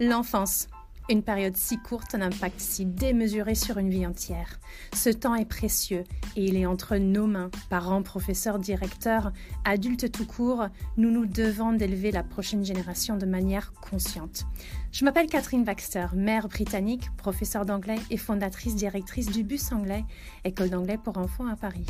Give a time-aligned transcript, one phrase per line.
[0.00, 0.68] L'enfance.
[1.10, 4.60] Une période si courte, un impact si démesuré sur une vie entière.
[4.94, 6.04] Ce temps est précieux
[6.36, 7.50] et il est entre nos mains.
[7.68, 9.32] Parents, professeurs, directeurs,
[9.64, 10.66] adultes tout court,
[10.98, 14.44] nous nous devons d'élever la prochaine génération de manière consciente.
[14.92, 20.04] Je m'appelle Catherine Baxter, mère britannique, professeure d'anglais et fondatrice directrice du Bus Anglais,
[20.44, 21.86] école d'anglais pour enfants à Paris.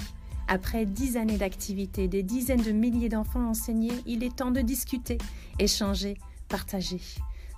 [0.46, 5.18] Après dix années d'activité, des dizaines de milliers d'enfants enseignés, il est temps de discuter,
[5.58, 6.16] échanger,
[6.48, 7.02] partager.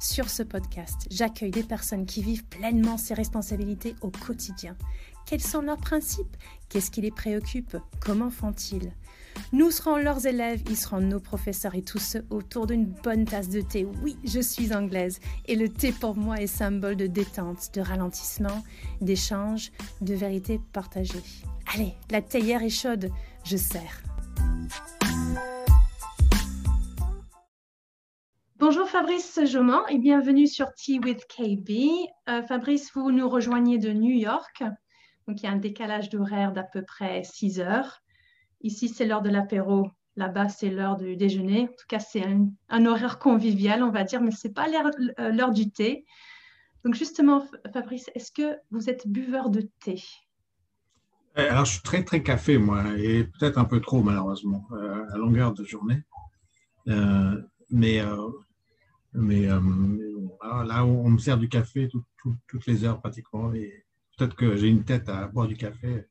[0.03, 4.75] Sur ce podcast, j'accueille des personnes qui vivent pleinement ces responsabilités au quotidien.
[5.27, 6.39] Quels sont leurs principes?
[6.71, 7.77] Qu'est-ce qui les préoccupe?
[8.01, 8.93] Comment font-ils?
[9.53, 13.51] Nous serons leurs élèves, ils seront nos professeurs et tous ceux autour d'une bonne tasse
[13.51, 13.87] de thé.
[14.03, 18.65] Oui, je suis anglaise et le thé pour moi est symbole de détente, de ralentissement,
[19.03, 21.23] d'échange, de vérité partagée.
[21.75, 23.11] Allez, la théière est chaude,
[23.45, 24.03] je sers.
[28.61, 31.71] Bonjour Fabrice Joman et bienvenue sur Tea with KB.
[32.29, 34.63] Euh, Fabrice, vous nous rejoignez de New York.
[35.27, 38.03] Donc il y a un décalage d'horaire d'à peu près 6 heures.
[38.61, 39.89] Ici, c'est l'heure de l'apéro.
[40.17, 41.63] Là-bas, c'est l'heure du déjeuner.
[41.63, 42.23] En tout cas, c'est
[42.69, 46.05] un, horaire convivial, on va dire, mais ce n'est pas euh, l'heure du thé.
[46.85, 47.43] Donc justement,
[47.73, 50.03] Fabrice, est-ce que vous êtes buveur de thé?
[51.39, 54.69] Euh, Alors, je suis très, très café, moi, et peut-être un peu trop, malheureusement,
[55.15, 56.03] à longueur de journée.
[57.71, 58.03] mais
[59.13, 59.61] mais euh,
[60.65, 63.53] là, on me sert du café toutes les heures pratiquement.
[63.53, 63.85] Et
[64.17, 66.07] peut-être que j'ai une tête à boire du café.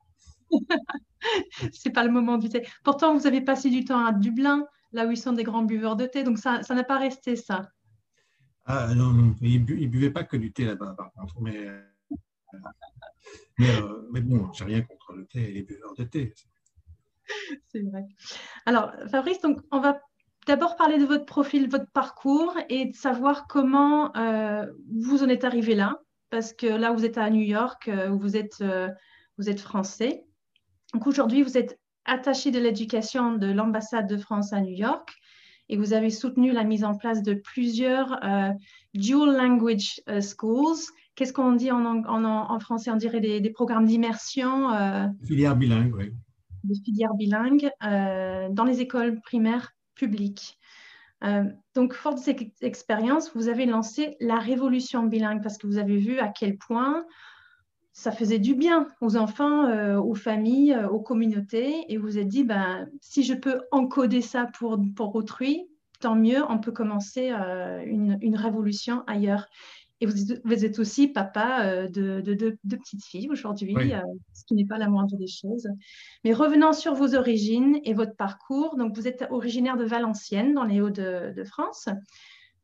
[1.74, 2.68] c'est pas le moment du thé.
[2.84, 5.96] Pourtant, vous avez passé du temps à Dublin, là où ils sont des grands buveurs
[5.96, 7.70] de thé, donc ça n'a pas resté ça.
[8.72, 9.36] Ah non, non.
[9.42, 11.42] ils ne buvaient pas que du thé là-bas, par contre.
[11.42, 11.82] Mais, euh,
[13.58, 16.36] mais, euh, mais bon, j'ai rien contre le thé et les buveurs de thé.
[17.72, 18.06] C'est vrai.
[18.68, 20.00] Alors, Fabrice, donc, on va
[20.50, 25.44] d'abord parler de votre profil, votre parcours et de savoir comment euh, vous en êtes
[25.44, 26.00] arrivé là.
[26.32, 28.90] Parce que là, vous êtes à New York, euh, vous, êtes, euh,
[29.38, 30.24] vous êtes français.
[30.96, 35.14] Donc aujourd'hui, vous êtes attaché de l'éducation de l'ambassade de France à New York
[35.70, 38.20] et vous avez soutenu la mise en place de plusieurs
[38.96, 40.80] dual language schools.
[41.14, 42.90] Qu'est-ce qu'on dit en, en, français?
[42.90, 44.70] On dirait des, programmes d'immersion.
[45.28, 46.12] filières bilingues, oui.
[46.64, 49.76] Des filières bilingues dans les écoles primaires
[51.24, 51.44] Euh,
[51.76, 55.98] donc, fort de cette expérience, vous avez lancé la révolution bilingue parce que vous avez
[55.98, 57.06] vu à quel point
[57.92, 61.92] ça faisait du bien aux enfants, euh, aux familles, euh, aux communautés.
[61.92, 65.68] Et vous vous êtes dit, ben, si je peux encoder ça pour, pour autrui,
[66.00, 69.48] tant mieux, on peut commencer une, une, révolution ailleurs.
[70.02, 74.00] Et vous, êtes aussi papa euh, de, deux petites filles aujourd'hui, euh,
[74.34, 75.68] ce qui n'est pas la moindre des choses.
[76.24, 80.64] Mais revenant sur vos origines et votre parcours, donc vous êtes originaire de Valenciennes, dans
[80.64, 81.90] les Hauts-de-France.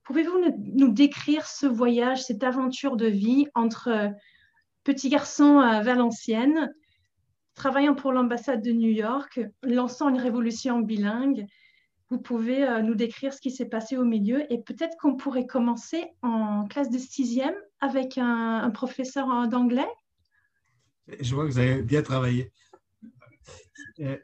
[0.04, 4.10] Pouvez-vous nous, décrire ce voyage, cette aventure de vie entre euh,
[4.86, 6.72] petit garçon à Valenciennes,
[7.54, 11.48] travaillant pour l'ambassade de New York, lançant une révolution bilingue
[12.10, 15.48] vous pouvez euh, nous décrire ce qui s'est passé au milieu et peut-être qu'on pourrait
[15.48, 19.88] commencer en classe de sixième avec un, professeur euh, d'anglais.
[21.20, 22.52] Je vois que vous avez bien travaillé.
[24.00, 24.18] Euh,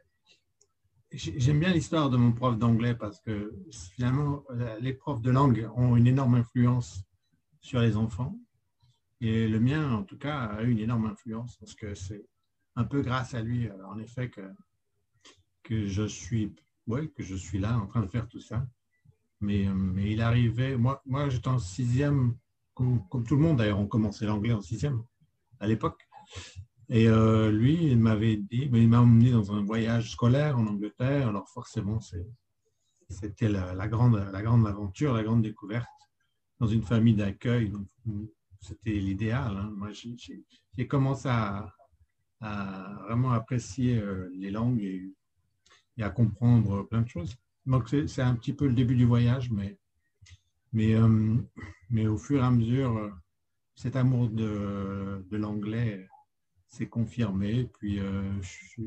[1.11, 3.53] j'aime bien l'histoire de mon prof d'anglais parce que
[3.95, 4.43] finalement,
[4.79, 7.03] les profs de langue ont une énorme influence
[7.61, 8.37] sur les enfants.
[9.21, 12.25] Et le mien, en tout cas, a eu une énorme influence parce que c'est
[12.75, 14.41] un peu grâce à lui, en effet, que,
[15.63, 16.55] que je suis
[16.87, 18.65] ouais, que je suis là en train de faire tout ça.
[19.39, 22.35] Mais, euh, mais il arrivait, moi, j'étais en sixième,
[22.73, 25.03] comme, tout le monde d'ailleurs, on commençait l'anglais en sixième
[25.59, 26.07] à l'époque.
[26.89, 30.67] Et euh, lui, il m'avait dit, mais il m'a emmené dans un voyage scolaire en
[30.67, 31.29] Angleterre.
[31.29, 31.99] Alors forcément,
[33.09, 35.87] c'était la, grande, la grande aventure, la grande découverte
[36.59, 37.71] dans une famille d'accueil.
[38.59, 39.57] C'était l'idéal.
[39.57, 39.73] Hein.
[39.75, 41.73] Moi, j'ai commencé à,
[42.41, 45.13] à, vraiment apprécier euh, les langues et
[46.03, 47.35] à comprendre plein de choses.
[47.65, 49.77] Donc, c'est un petit peu le début du voyage, mais,
[50.73, 51.35] mais, euh,
[51.89, 53.11] mais au fur et à mesure, euh,
[53.75, 56.07] cet amour de, de l'anglais
[56.67, 57.69] s'est confirmé.
[57.79, 58.81] Puis, euh, je,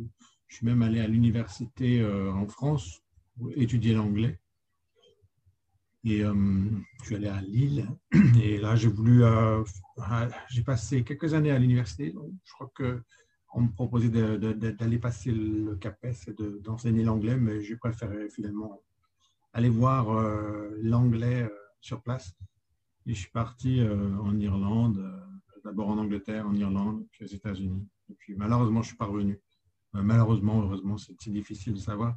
[0.49, 3.03] suis même allé à l'université en France
[3.37, 4.39] pour étudier l'anglais.
[6.05, 7.89] Et je suis allé à Lille.
[8.41, 9.25] Et là, j'ai voulu.
[10.49, 12.15] j'ai passé quelques années à l'université.
[12.45, 13.03] Je crois que
[13.55, 18.83] on me proposait d'aller passer le CAPES et d'enseigner l'anglais, mais j'ai préféré finalement
[19.53, 21.49] aller voir euh, l'anglais euh,
[21.81, 22.35] sur place.
[23.07, 25.09] Et je suis parti euh, en Irlande,
[25.63, 27.87] d'abord en Angleterre, en Irlande, puis aux États-Unis.
[28.11, 29.41] Et puis malheureusement, je suis parvenu.
[29.93, 32.17] malheureusement, heureusement, c'est difficile de savoir.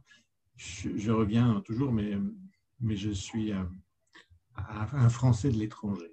[0.56, 2.18] Je, reviens toujours, mais,
[2.80, 3.52] mais je suis,
[4.56, 6.12] un Français de l'étranger.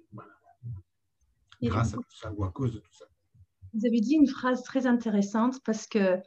[1.63, 3.05] Grâce à tout ça ou à cause de tout ça.
[3.75, 6.17] Vous avez dit une phrase très intéressante parce que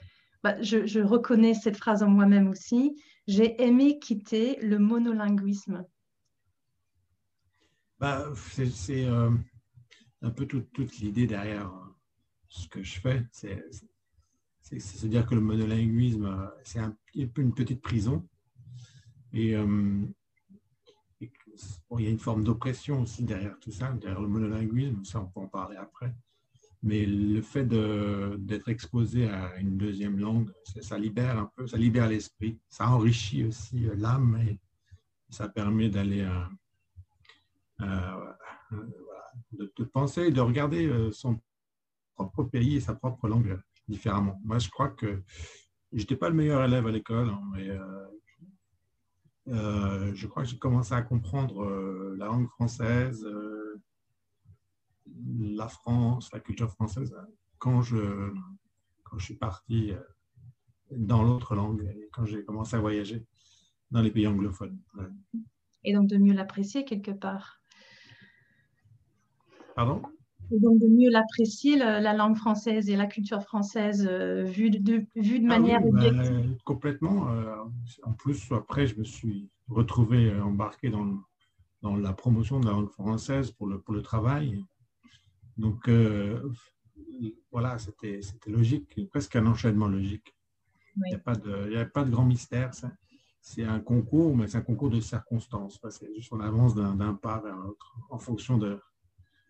[0.42, 3.00] bah, je, reconnais cette phrase en moi-même aussi.
[3.26, 5.84] J'ai aimé quitter le monolinguisme.
[7.98, 9.30] Bah, c'est euh,
[10.22, 11.96] un peu toute l'idée derrière euh,
[12.48, 13.26] ce que je fais.
[13.32, 16.96] C'est se dire que le monolinguisme, euh, c'est un,
[17.32, 18.28] peu une petite prison.
[19.32, 19.54] Et,
[21.20, 25.26] il y a une forme d'oppression aussi derrière tout ça, derrière le monolinguisme, ça on
[25.26, 26.14] peut en parler après.
[26.82, 32.08] Mais le fait d'être exposé à une deuxième langue, ça, libère un peu, ça libère
[32.08, 34.60] l'esprit, ça enrichit aussi l'âme et
[35.28, 36.26] ça permet d'aller
[37.80, 38.32] euh,
[39.52, 41.40] de, de, penser, de regarder euh, son
[42.14, 44.40] propre pays et sa propre langue différemment.
[44.44, 45.22] Moi, je crois que
[45.92, 47.70] j'étais pas le meilleur élève à l'école, hein, mais
[49.48, 51.64] euh, je crois que j'ai commencé à comprendre
[52.16, 53.26] la langue française,
[55.38, 57.14] la France, la culture française,
[57.58, 58.32] quand je,
[59.04, 59.92] quand je suis parti
[60.90, 63.24] dans l'autre langue et quand j'ai commencé à voyager
[63.90, 64.78] dans les pays anglophones.
[65.84, 67.60] Et donc de mieux l'apprécier quelque part.
[69.74, 70.02] Pardon?
[70.50, 75.04] Et donc de mieux l'apprécier, la, langue française et la culture française euh, vue de,
[75.14, 77.30] vue de ah manière ben, complètement.
[77.30, 77.54] Euh,
[78.02, 81.18] en plus, après, je me suis retrouvé euh, embarqué dans,
[81.82, 84.64] dans la promotion de la langue française pour le, pour le travail.
[85.58, 85.90] Donc,
[87.50, 90.34] voilà, c'était logique, presque un enchaînement logique.
[90.96, 92.70] Il n'y a, pas de, a pas de grand mystère.
[93.40, 95.80] C'est un concours, mais c'est un concours de circonstances.
[95.90, 98.80] C'est juste on avance d'un pas vers l'autre en fonction de,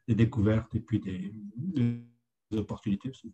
[0.06, 1.32] des découvertes et puis des,
[2.56, 3.32] opportunités aussi.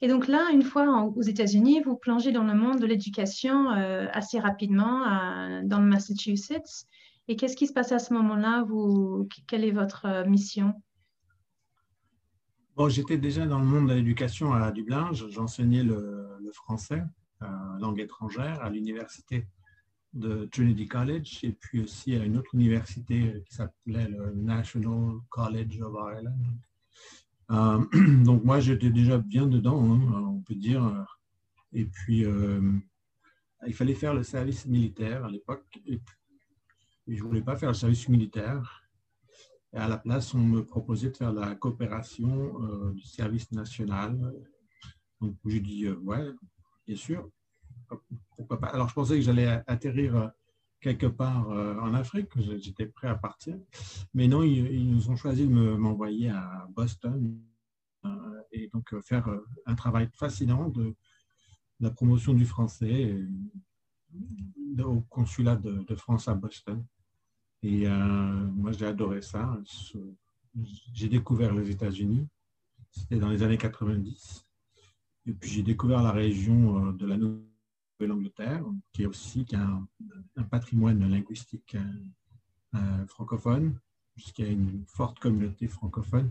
[0.00, 4.06] Et donc là, une fois aux États-Unis, vous plongez dans le monde de l'éducation euh,
[4.12, 5.00] assez rapidement
[5.64, 6.86] dans le Massachusetts.
[7.28, 8.64] Et qu'est-ce qui se passe à ce moment-là?
[8.66, 10.74] Vous, Quelle est votre euh, mission?
[12.88, 15.10] J'étais déjà dans le monde de l'éducation à Dublin.
[15.12, 17.02] J'enseignais le, le, français,
[17.42, 17.46] euh,
[17.78, 19.46] langue étrangère, à l'université
[20.12, 25.80] de Trinity College et puis aussi à une autre université qui s'appelait le National College
[25.82, 26.38] of Ireland.
[27.50, 27.84] Euh,
[28.24, 31.06] donc moi, j'étais déjà bien dedans, hein, on peut dire.
[31.72, 32.60] Et puis, euh,
[33.66, 35.66] il fallait faire le service militaire à l'époque.
[35.86, 36.00] Et,
[37.06, 38.79] je ne voulais pas faire le service militaire.
[39.72, 44.18] Et à la place, on me proposait de faire la coopération euh, du service national.
[45.20, 46.30] Donc, j'ai dit, ouais,
[46.86, 47.30] bien sûr
[48.36, 48.68] pourquoi pas?
[48.68, 50.28] Alors, je pensais que j'allais atterrir euh,
[50.80, 53.56] quelque part euh, en Afrique, j'étais prêt à partir.
[54.14, 57.38] Mais non, ils, nous ont choisi de m'envoyer à Boston
[58.04, 59.28] euh, et donc faire
[59.66, 60.94] un travail fascinant de,
[61.80, 63.16] la promotion du français
[64.84, 66.84] au consulat de, France à Boston.
[67.62, 69.58] Et moi, j'ai adoré ça.
[70.92, 72.26] J'ai découvert les États-Unis.
[72.90, 74.46] C'était dans les années 90.
[75.26, 77.50] Et puis, j'ai découvert la région de la Nouvelle
[78.06, 79.86] l'Angleterre, qui est aussi un,
[80.50, 83.78] patrimoine linguistique euh, euh, francophone,
[84.14, 86.30] puisqu'il y a une forte communauté francophone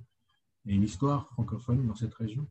[0.65, 2.47] et une histoire francophone dans cette région.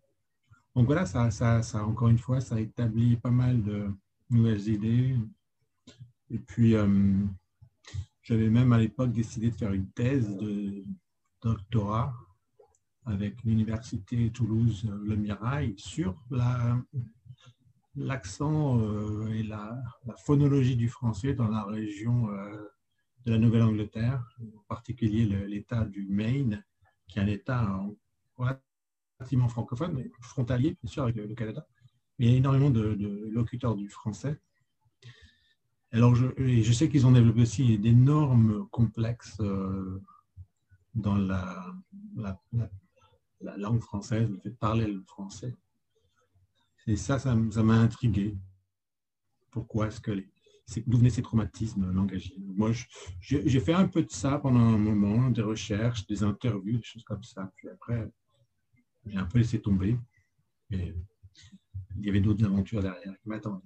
[0.75, 3.91] Donc voilà, ça, ça, encore une fois, ça a établi pas mal de
[4.31, 5.17] nouvelles idées.
[6.31, 7.25] Et puis, euh,
[8.29, 10.85] j'avais même à l'époque décidé de faire une thèse de
[11.43, 12.15] doctorat
[13.07, 16.79] avec l'université Toulouse-Le Mirail sur la
[17.95, 19.83] l'accent euh, et la,
[20.25, 22.69] phonologie du français dans la région euh,
[23.25, 26.63] de la Nouvelle-Angleterre, en particulier l'État du Maine,
[27.09, 27.81] qui est un État
[28.37, 31.67] relativement francophone, mais frontalier, bien sûr, avec le, Canada.
[32.19, 34.39] il y a énormément de, locuteurs du français.
[35.93, 40.03] Alors, je, sais qu'ils ont développé aussi d'énormes complexes euh,
[40.95, 41.75] dans la,
[42.17, 42.39] la,
[43.41, 45.57] la, langue française, le fait de parler le français.
[46.87, 48.37] Et ça, ça m'a intrigué.
[49.51, 50.23] Pourquoi est-ce que
[50.87, 52.37] d'où venaient ces traumatismes langagiers?
[52.39, 52.73] Moi,
[53.21, 57.05] j'ai fait un peu de ça pendant un moment, des recherches, des interviews, des choses
[57.05, 57.51] comme ça.
[57.57, 58.11] Puis après,
[59.07, 59.99] j'ai un peu laissé tomber.
[60.71, 60.95] Et
[61.97, 63.65] il y avait d'autres aventures derrière qui m'attendaient.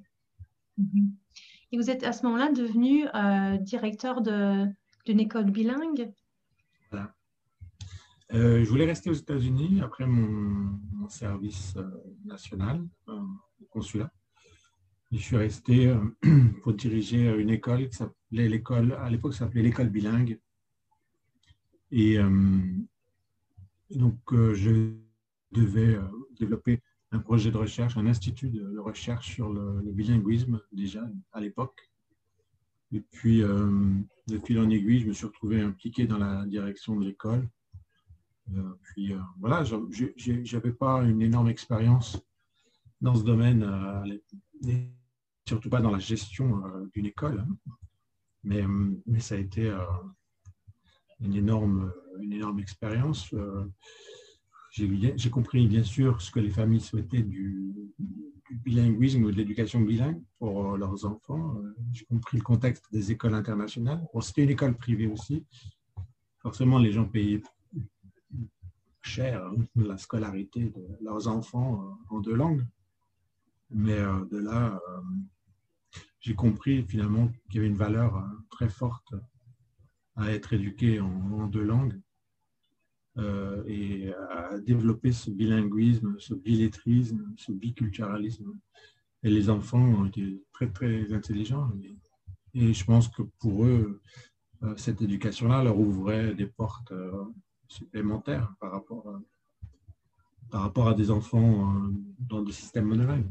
[1.73, 6.12] Et vous êtes à ce moment-là devenu euh, directeur d'une école bilingue
[6.91, 7.14] Voilà.
[8.35, 11.91] Euh, je voulais rester aux États-Unis après mon, service euh,
[12.26, 14.12] national au consulat.
[15.12, 15.95] Je suis resté
[16.62, 20.38] pour diriger une école qui s'appelait l'école, à l'époque, s'appelait l'école bilingue.
[21.91, 22.19] Et,
[23.91, 24.95] donc, je
[25.50, 25.99] devais
[26.38, 26.81] développer
[27.12, 31.90] un projet de recherche, un institut de, recherche sur le, bilinguisme déjà à l'époque.
[32.90, 37.04] Et puis, de fil en aiguille, je me suis retrouvé impliqué dans la direction de
[37.04, 37.49] l'école.
[38.83, 42.21] puis voilà, je n'avais pas une énorme expérience
[43.00, 43.66] dans ce domaine,
[45.47, 46.62] surtout pas dans la gestion
[46.95, 47.40] d'une école.
[47.40, 47.73] Hein.
[48.45, 48.64] Mais,
[49.07, 49.73] mais, ça a été
[51.21, 53.33] une énorme, une énorme expérience.
[54.73, 57.75] J'ai compris bien sûr ce que les familles souhaitaient du,
[58.50, 61.57] bilinguisme ou de l'éducation bilingue pour leurs enfants.
[61.93, 64.02] J'ai compris le contexte des écoles internationales.
[64.21, 65.45] C'était une école privée aussi.
[66.38, 67.43] Forcément, les gens payaient
[69.02, 72.64] cher hein, la scolarité de leurs enfants en deux langues.
[73.71, 75.00] Mais euh, de là, euh,
[76.21, 79.14] j'ai compris finalement qu'il y avait une valeur euh, très forte
[80.17, 81.99] à être éduqué en deux langues
[83.19, 88.54] euh, et à développer ce bilinguisme, ce bilettrisme, ce biculturalisme.
[89.23, 91.71] Et les enfants ont été très, très intelligents.
[92.54, 94.00] Et, je pense que pour eux,
[94.62, 97.25] euh, cette éducation-là leur ouvrait des portes euh,
[97.69, 99.21] supplémentaires par rapport à,
[100.50, 101.75] par rapport à des enfants
[102.19, 103.31] dans des systèmes monolingues.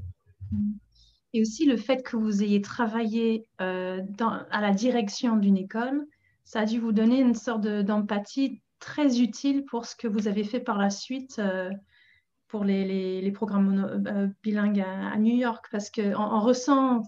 [1.33, 4.01] Et aussi le fait que vous ayez travaillé à
[4.61, 6.07] la direction d'une école,
[6.45, 10.43] ça a dû vous donner une sorte d'empathie très utile pour ce que vous avez
[10.43, 11.69] fait par la suite euh,
[12.50, 17.03] pour les, programmes euh, bilingues à, New York, parce qu'on on ressent,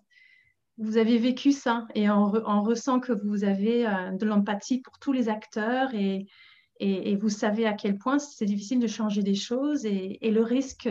[0.77, 2.29] vous avez vécu ça, et on,
[2.63, 6.27] ressent que vous avez euh, de l'empathie pour tous les acteurs, et,
[7.19, 10.89] vous savez à quel point c'est difficile de changer des choses, et, le risque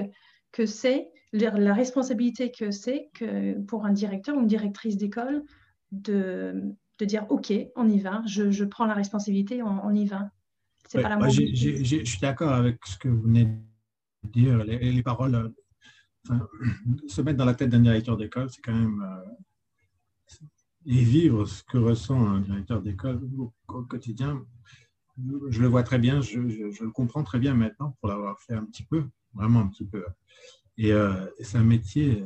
[0.51, 5.45] que c'est, la responsabilité que c'est que pour un directeur ou une directrice d'école
[5.93, 10.07] de, de, dire OK, on y va, je, je prends la responsabilité, on, on y
[10.07, 10.31] va
[10.91, 14.65] je suis d'accord avec ce que vous venez de dire.
[14.65, 15.53] Les, paroles,
[16.31, 16.39] euh,
[17.09, 19.03] se mettre dans la tête d'un directeur d'école, c'est quand même.
[19.03, 20.47] Euh,
[20.85, 24.45] et vivre ce que ressent un directeur d'école au, quotidien,
[25.49, 28.65] je le vois très bien, je, le comprends très bien maintenant pour l'avoir fait un
[28.65, 30.05] petit peu, vraiment un petit peu.
[30.79, 32.25] Et euh, c'est un métier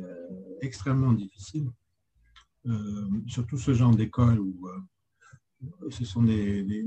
[0.61, 1.69] extrêmement difficile,
[3.27, 4.67] surtout ce genre d'école où
[5.91, 6.83] ce sont des, des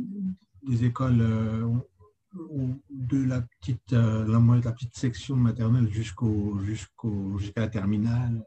[0.69, 1.69] écoles euh,
[2.91, 8.45] de la petite, euh, la, petite section maternelle jusqu'au, jusqu'au, jusqu'à la terminale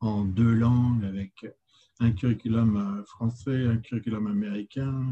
[0.00, 1.46] en deux langues avec
[2.00, 5.04] un curriculum euh, français, un curriculum américain,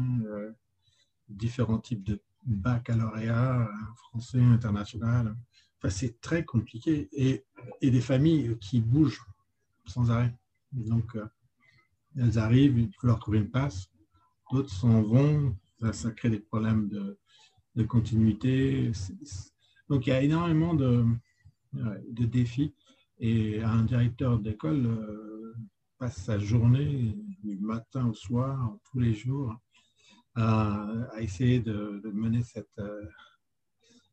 [1.27, 5.35] différents types de baccalauréat, français, international.
[5.77, 7.43] Enfin, c'est très compliqué et,
[7.81, 9.25] et, des familles qui bougent
[9.85, 10.33] sans arrêt.
[10.71, 11.17] Donc,
[12.15, 13.91] elles arrivent, il faut leur trouver une place.
[14.51, 15.55] D'autres s'en vont,
[15.91, 18.91] ça, crée des problèmes de, continuité.
[19.87, 21.05] Donc il y a énormément de,
[21.73, 22.73] de défis
[23.19, 25.55] et un directeur d'école euh,
[25.97, 29.55] passe sa journée du matin au soir, tous les jours,
[30.35, 30.87] à,
[31.19, 33.07] essayer de, mener cette, euh,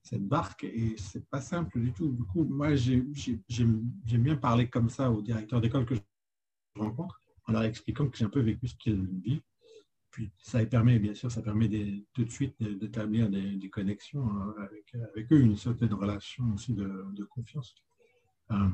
[0.03, 2.13] cette barque et c'est pas simple du tout.
[2.13, 6.01] Du coup, moi, j'aime bien parler comme ça aux directeurs d'école que je
[6.77, 9.43] rencontre en leur expliquant que j'ai un peu vécu ce qu'ils vivent
[10.39, 11.69] ça permet, bien sûr, ça permet
[12.13, 17.75] tout de suite d'établir des, connexions hein, avec, eux, une certaine relation aussi de, confiance.
[18.51, 18.69] Euh,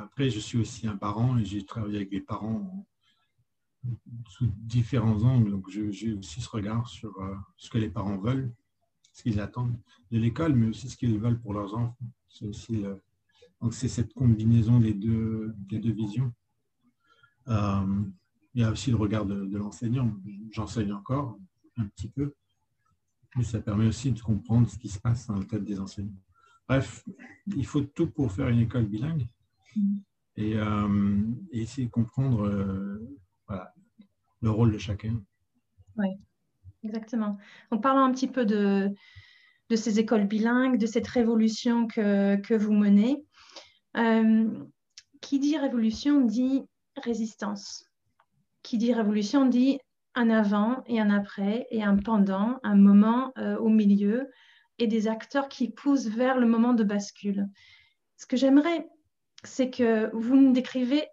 [0.00, 2.86] après, je suis aussi un parent et j'ai travaillé avec des parents
[4.28, 5.50] sous différents angles.
[5.50, 8.52] Donc, j'ai aussi ce regard sur euh, ce que les parents veulent,
[9.12, 9.78] ce qu'ils attendent
[10.10, 11.96] de l'école, mais aussi ce qu'ils veulent pour leurs enfants.
[12.28, 12.84] C'est aussi
[13.62, 16.32] donc c'est cette combinaison des deux, des deux visions.
[18.54, 20.12] Il y a aussi le regard de, l'enseignant.
[20.50, 21.38] J'enseigne encore
[21.76, 22.34] un petit peu,
[23.36, 26.20] mais ça permet aussi de comprendre ce qui se passe dans la tête des enseignants.
[26.68, 27.04] Bref,
[27.56, 29.26] il faut tout pour faire une école bilingue
[30.36, 32.98] et, euh, essayer de comprendre euh,
[34.42, 35.20] le rôle de chacun.
[35.96, 36.08] Oui,
[36.82, 37.38] exactement.
[37.70, 38.90] En parlant un petit peu de,
[39.70, 43.24] de ces écoles bilingues, de cette révolution que, que vous menez.
[43.96, 44.48] Euh,
[45.20, 46.62] qui dit révolution dit
[46.96, 47.84] résistance
[48.62, 49.78] qui dit révolution dit
[50.14, 54.30] un avant et un après et un pendant, un moment euh, au milieu
[54.78, 57.48] et des acteurs qui poussent vers le moment de bascule.
[58.16, 58.86] Ce que j'aimerais,
[59.44, 61.06] c'est que vous nous décrivez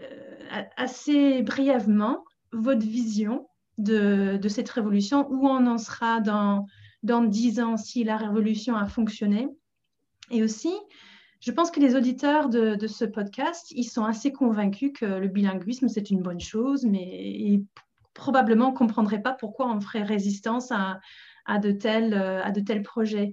[0.00, 6.66] euh, assez brièvement votre vision de, cette révolution, où on en sera dans,
[7.02, 9.48] dans 10 ans si la révolution a fonctionné.
[10.30, 10.72] Et aussi,
[11.40, 15.88] je pense que les auditeurs de, ce podcast, ils sont assez convaincus que le bilinguisme,
[15.88, 17.64] c'est une bonne chose, mais ils
[18.14, 21.00] probablement ne comprendraient pas pourquoi on ferait résistance à,
[21.58, 23.32] de, tels, projets.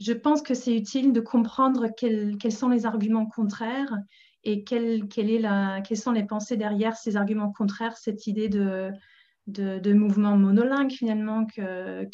[0.00, 3.94] Je pense que c'est utile de comprendre quels, sont les arguments contraires
[4.44, 5.02] et quelles
[5.96, 11.64] sont les pensées derrière ces arguments contraires, cette idée de, mouvements monolingues finalement qu'il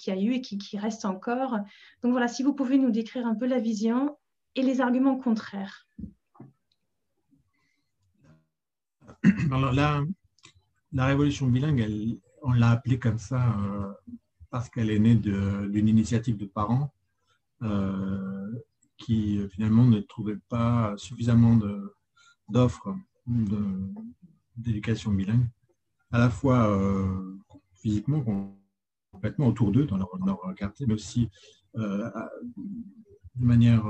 [0.07, 1.59] y a eu et qui reste encore.
[2.03, 4.17] Donc voilà, si vous pouvez nous décrire un peu la vision
[4.59, 5.87] et les arguments contraires.
[9.53, 10.03] Alors là,
[10.93, 13.93] la révolution bilingue, on l'a appelée comme ça euh,
[14.51, 16.93] parce qu'elle est née d'une initiative de parents
[17.63, 18.53] euh,
[18.97, 21.57] qui finalement ne trouvaient pas suffisamment
[22.49, 22.97] d'offres
[24.57, 25.47] d'éducation bilingue,
[26.11, 27.39] à la fois euh,
[27.75, 28.25] physiquement,
[29.13, 31.31] complètement autour d'eux, dans leur, quartier, mais aussi
[33.39, 33.85] de manière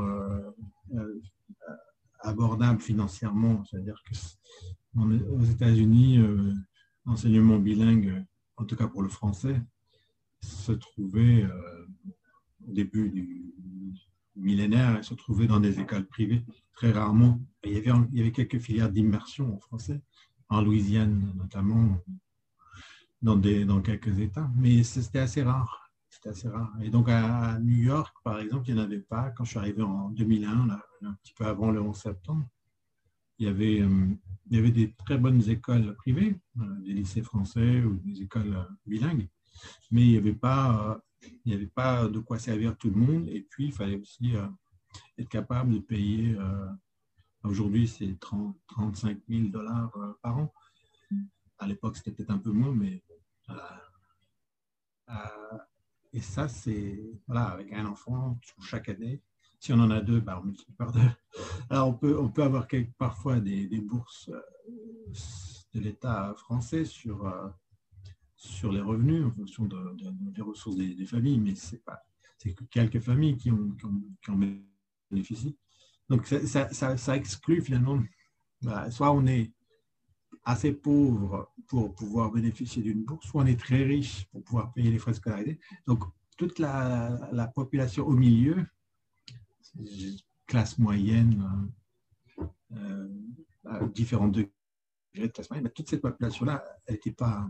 [2.20, 3.64] abordable financièrement.
[3.64, 4.14] C'est-à-dire que
[4.96, 6.52] aux États-Unis, euh,
[7.06, 8.24] l'enseignement bilingue,
[8.56, 9.60] en tout cas pour le français,
[10.40, 11.86] se trouvait euh,
[12.66, 13.54] au début du
[14.36, 17.40] millénaire, se trouvait dans des écoles privées, très rarement.
[17.64, 20.00] Il y avait, quelques filières d'immersion en français,
[20.48, 21.98] en Louisiane notamment,
[23.20, 25.87] dans quelques États, mais c'était assez rare.
[26.20, 26.72] C'était assez rare.
[26.82, 29.30] Et donc à New York, par exemple, il n'y en avait pas.
[29.30, 30.68] Quand je suis arrivé en 2001,
[31.02, 32.44] un petit peu avant le 11 septembre,
[33.38, 34.08] il y avait, euh,
[34.50, 38.56] il y avait des très bonnes écoles privées, euh, des lycées français ou des écoles
[38.56, 39.28] euh, bilingues,
[39.92, 41.00] mais il n'y avait, pas,
[41.46, 43.28] avait pas de quoi servir tout le monde.
[43.28, 44.34] Et puis, il fallait aussi
[45.18, 46.36] être capable de payer,
[47.42, 50.52] aujourd'hui, c'est 35 000 dollars par an.
[51.58, 53.02] À l'époque, c'était peut-être un peu moins, mais.
[56.12, 57.00] Et ça, c'est.
[57.26, 59.22] Voilà, avec un enfant chaque année,
[59.60, 61.00] si on en a deux, bah, on multiplie par deux.
[61.70, 64.40] Alors, on peut, on peut avoir parfois des, bourses euh,
[65.74, 67.48] de l'État français sur, euh,
[68.36, 72.02] sur les revenus en fonction des ressources des, familles, mais c'est pas
[72.38, 73.72] c'est que quelques familles qui ont,
[74.22, 74.40] qui ont,
[75.10, 75.56] bénéficié.
[76.08, 78.00] Donc, ça, ça, exclut finalement,
[78.62, 79.52] bah, soit on est
[80.48, 84.90] assez pauvre pour pouvoir bénéficier d'une bourse, soit on est très riche pour pouvoir payer
[84.90, 85.60] les frais de scolarité.
[85.86, 86.04] Donc,
[86.38, 88.64] toute la, la population au milieu
[90.46, 91.68] classe moyenne,
[92.40, 92.46] euh,
[92.76, 93.08] euh,
[93.66, 94.50] à différents degrés
[95.14, 97.46] de classe moyenne, mais toute cette population-là, elle n'était pas,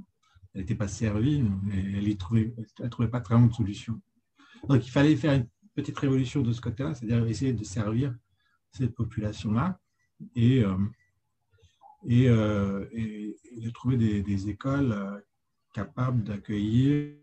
[0.54, 2.52] elle pas servie elle ne trouvait,
[2.90, 4.00] trouvait pas vraiment de solution.
[4.68, 5.46] Donc il fallait faire une
[5.76, 8.12] petite révolution de ce côté-là, c'est-à-dire essayer de servir
[8.72, 9.78] cette population-là
[10.34, 10.76] et, euh,
[12.06, 15.22] et, de trouver des, écoles
[15.74, 17.14] capables d'accueillir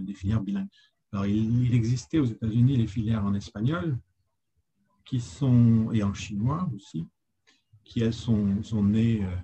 [0.00, 0.68] des filières bilingues.
[1.12, 3.96] Alors, il, existait aux États-Unis les filières en espagnol,
[5.04, 7.06] qui sont, et en chinois aussi,
[7.84, 9.36] qui elles sont, nées euh,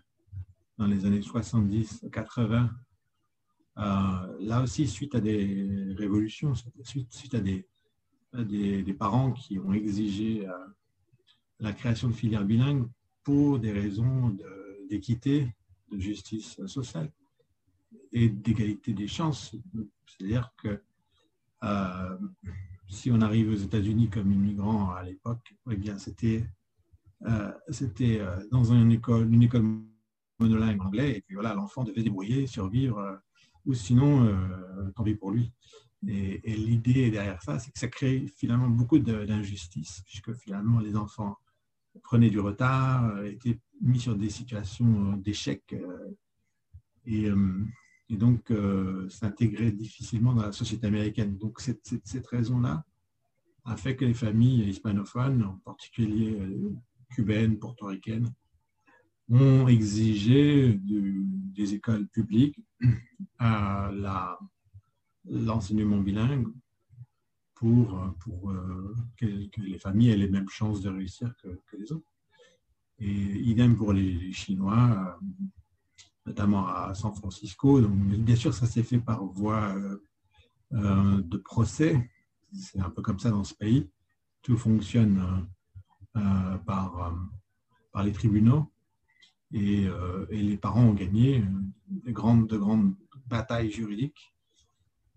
[0.78, 2.70] dans les années 70-80,
[3.78, 10.52] euh, là aussi suite à des révolutions, suite, à, des, parents qui ont exigé euh,
[11.61, 12.88] la création de filières bilingues
[13.22, 14.37] pour des raisons
[14.90, 15.48] d'équité,
[15.90, 17.11] de, justice sociale
[18.12, 19.57] et d'égalité des chances.
[20.07, 20.83] C'est-à-dire que
[22.88, 26.44] si on arrive aux États-Unis comme immigrant à l'époque, eh bien, c'était
[27.26, 29.64] euh, c'était euh, dans une école, une école
[30.38, 33.16] monolingue anglais, et puis voilà, l'enfant devait débrouiller, survivre, euh,
[33.66, 34.35] ou sinon,
[34.96, 35.53] tant pis pour lui.
[36.09, 41.37] Et, l'idée derrière ça, c'est que ça crée finalement beaucoup d'injustices, puisque finalement les enfants
[42.03, 45.75] prenaient du retard, étaient mis sur des situations d'échec,
[47.07, 47.31] et,
[48.11, 51.38] et donc euh, s'intégrer difficilement dans la société américaine.
[51.38, 52.85] Donc cette, raison-là
[53.64, 56.75] a fait que les familles hispanophones, en particulier euh,
[57.14, 58.35] cubaines, portoricaines,
[59.29, 62.61] ont exigé des écoles publiques
[63.38, 63.93] à
[65.25, 66.49] l'enseignement bilingue
[67.55, 69.27] pour, euh, que,
[69.61, 72.11] les familles aient les mêmes chances de réussir que les autres.
[73.01, 75.19] Et idem pour les Chinois,
[76.27, 77.81] notamment à San Francisco.
[77.81, 80.03] Bien sûr, ça s'est fait par voie euh,
[80.75, 82.11] euh, de procès.
[82.53, 83.89] C'est un peu comme ça dans ce pays.
[84.43, 85.47] Tout fonctionne
[86.17, 87.15] euh, par,
[88.05, 88.71] les tribunaux.
[89.53, 89.89] Et,
[90.31, 91.45] les parents ont gagné
[91.89, 92.95] de grandes, de grandes
[93.27, 94.33] batailles juridiques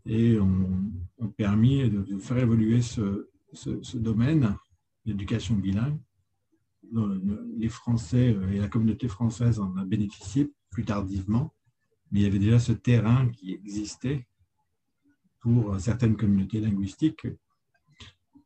[0.06, 0.90] et ont,
[1.38, 4.56] permis de, faire évoluer ce, ce domaine,
[5.06, 6.00] l'éducation bilingue.
[7.58, 11.54] Les Français et la communauté française en a bénéficié plus tardivement,
[12.12, 14.28] mais il y avait déjà ce terrain qui existait
[15.40, 17.28] pour certaines communautés linguistiques.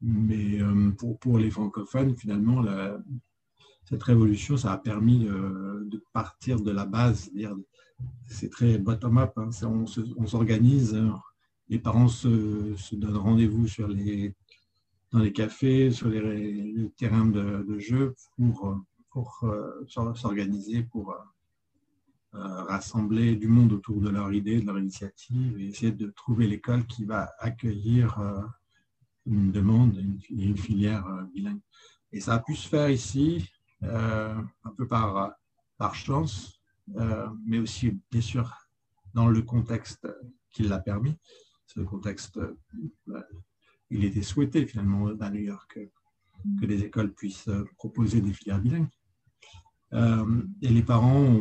[0.02, 2.64] Mais euh, pour, les francophones, finalement,
[3.86, 7.32] cette révolution, ça a permis de, partir de la base.
[8.28, 9.34] C'est très bottom-up.
[9.38, 9.50] Hein.
[9.64, 11.20] On s'organise, hein.
[11.68, 14.34] les parents se donnent rendez-vous sur les,
[15.12, 18.76] dans les cafés, sur les, terrains de, jeu pour,
[19.10, 21.16] pour euh, s'organiser, pour,
[22.34, 26.86] rassembler du monde autour de leur idée, de leur initiative, et essayer de trouver l'école
[26.86, 28.20] qui va accueillir
[29.26, 31.62] une demande, une, une filière bilingue.
[32.12, 33.50] Et ça a pu se faire ici,
[33.82, 35.32] un peu par,
[35.78, 36.62] par chance,
[37.46, 38.54] mais aussi, bien sûr,
[39.14, 40.08] dans le contexte
[40.52, 41.18] qui l'a permis.
[41.66, 42.40] Ce contexte,
[43.90, 45.80] il était souhaité finalement à New York
[46.60, 48.90] que les écoles puissent proposer des filières bilingues.
[49.94, 51.34] Euh, et les parents,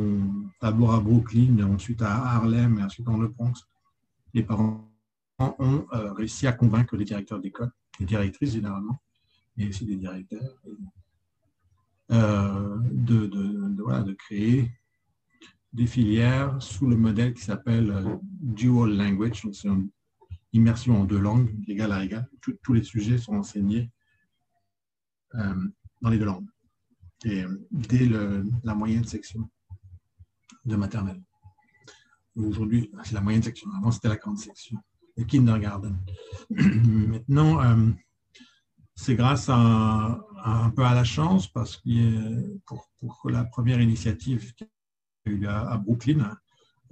[0.63, 3.55] d'abord à Brooklyn, ensuite à Harlem et ensuite dans le Bronx,
[4.35, 4.89] les parents
[5.39, 8.99] ont euh, réussi à convaincre les directeurs d'école, les directrices généralement,
[9.59, 10.63] et aussi des directeurs,
[12.13, 14.71] euh, de, créer
[15.73, 19.45] des filières sous le modèle qui s'appelle Dual Language,
[20.53, 22.29] immersion en deux langues, égal à égal.
[22.63, 23.91] tous les sujets sont enseignés
[25.35, 26.49] dans les deux langues
[27.25, 28.09] et dès
[28.63, 29.49] la moyenne section
[30.65, 31.23] de maternelle.
[32.37, 33.71] Aujourd'hui, c'est la moyenne section.
[33.77, 34.79] Avant, c'était la grande section,
[35.17, 35.99] le kindergarten.
[36.51, 37.91] Maintenant, euh,
[38.95, 44.53] c'est grâce à, un peu à la chance, parce que pour, la première initiative
[45.25, 46.37] eu à, Brooklyn,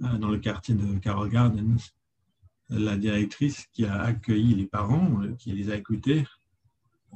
[0.01, 1.77] euh, dans le quartier de Carroll Gardens,
[2.69, 6.25] la directrice qui a accueilli les parents, euh, qui les a écoutés,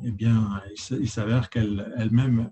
[0.03, 2.49] eh bien, il s'avère qu'elle-même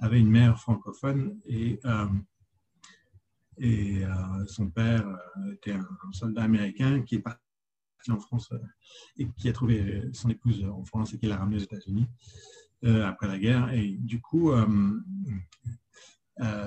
[0.00, 2.06] avait une mère francophone et, euh,
[3.58, 5.06] et euh, son père
[5.54, 7.40] était un, soldat américain qui est parti
[8.10, 8.52] en France
[9.16, 12.06] et qui a trouvé son épouse en France et qui l'a ramené aux États-Unis
[12.82, 13.72] après la guerre.
[13.72, 14.52] Et du coup,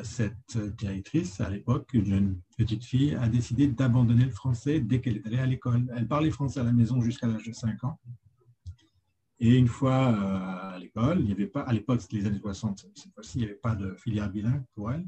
[0.03, 5.17] cette directrice, à l'époque, une jeune petite fille, a décidé d'abandonner le français dès qu'elle
[5.17, 5.86] est allée à l'école.
[5.95, 7.99] Elle parlait français à la maison jusqu'à l'âge de 5 ans.
[9.39, 12.39] Et une fois euh, à l'école, il n'y avait pas, à l'époque, c'était les années
[12.39, 15.08] 60, cette fois-ci, il n'y avait pas de filière bilingue pour elle.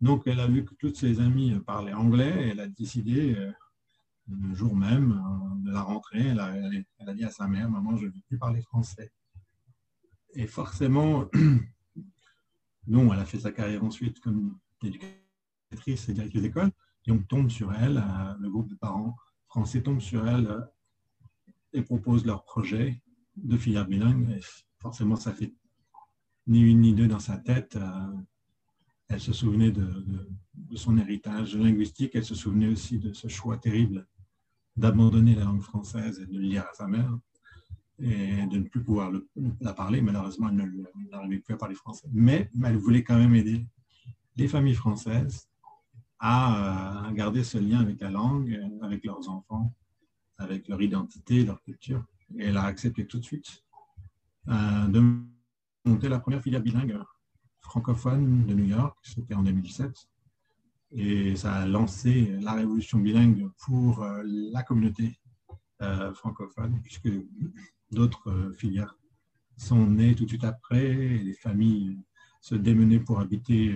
[0.00, 3.52] Donc, elle a vu que toutes ses amies parlaient anglais et elle a décidé, euh,
[4.28, 7.70] le jour même euh, de la rentrée, elle a, elle a, dit à sa mère,
[7.70, 9.12] maman, je ne veux plus parler français.
[10.34, 11.26] Et forcément,
[12.88, 16.70] non, elle a fait sa carrière ensuite comme éducatrice et directrice d'école,
[17.06, 18.02] et on tombe sur elle,
[18.40, 19.14] le groupe de parents
[19.48, 20.68] français tombe sur elle
[21.72, 23.02] et propose leur projet
[23.36, 24.40] de filière bilingue.
[24.78, 25.52] forcément, ça fait
[26.46, 27.76] ni une ni deux dans sa tête.
[27.76, 28.16] Euh,
[29.08, 30.28] elle se souvenait de,
[30.74, 34.06] son héritage linguistique, elle se souvenait aussi de ce choix terrible
[34.76, 37.18] d'abandonner la langue française et de le lire à sa mère
[38.00, 39.12] et de ne plus pouvoir
[39.60, 40.00] la parler.
[40.00, 42.08] Malheureusement, elle n'arrivait plus à parler français.
[42.12, 43.66] Mais, elle voulait quand même aider
[44.36, 45.48] les familles françaises
[46.20, 49.74] à, à garder ce lien avec la langue, avec leurs enfants,
[50.38, 52.04] avec leur identité, leur culture.
[52.36, 53.64] Et elle a accepté tout de suite
[54.48, 55.20] euh, de
[55.84, 56.98] monter la première filière bilingue
[57.60, 58.96] francophone de New York.
[59.02, 60.08] C'était en 2017.
[60.92, 65.18] Et ça a lancé la révolution bilingue pour euh, la communauté
[65.82, 67.10] euh, francophone, puisque
[67.90, 68.96] d'autres filières
[69.56, 70.94] sont nées tout de suite après.
[70.94, 71.98] Les familles
[72.40, 73.74] se démenaient pour habiter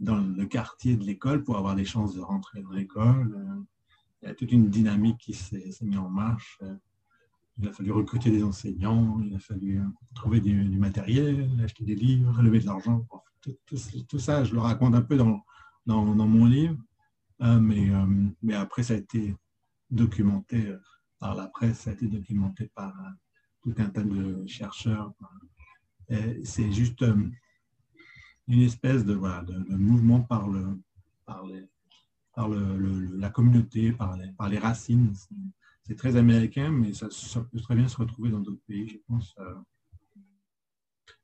[0.00, 3.66] dans le quartier de l'école pour avoir des chances de rentrer dans l'école.
[4.22, 6.58] Il y a toute une dynamique qui s'est mise en marche.
[7.58, 11.94] Il a fallu recruter des enseignants, il a fallu euh, trouver du, matériel, acheter des
[11.94, 13.06] livres, lever de l'argent.
[13.66, 15.44] Tout, ça, je le raconte un peu dans,
[15.86, 16.76] dans, mon livre,
[17.42, 18.06] euh, mais, euh,
[18.42, 19.36] mais après, ça a été
[19.90, 20.74] documenté
[21.24, 22.92] par la presse, a été documenté par
[23.62, 25.10] tout un tas de chercheurs.
[26.44, 27.02] C'est juste
[28.46, 30.78] une espèce de, voilà, de, mouvement par, le,
[31.24, 31.66] par, les,
[32.34, 35.14] par le, la communauté, par les, par les racines
[35.86, 37.08] c'est très américain, mais ça,
[37.40, 39.54] peut très bien se retrouver dans d'autres pays, je pense, euh,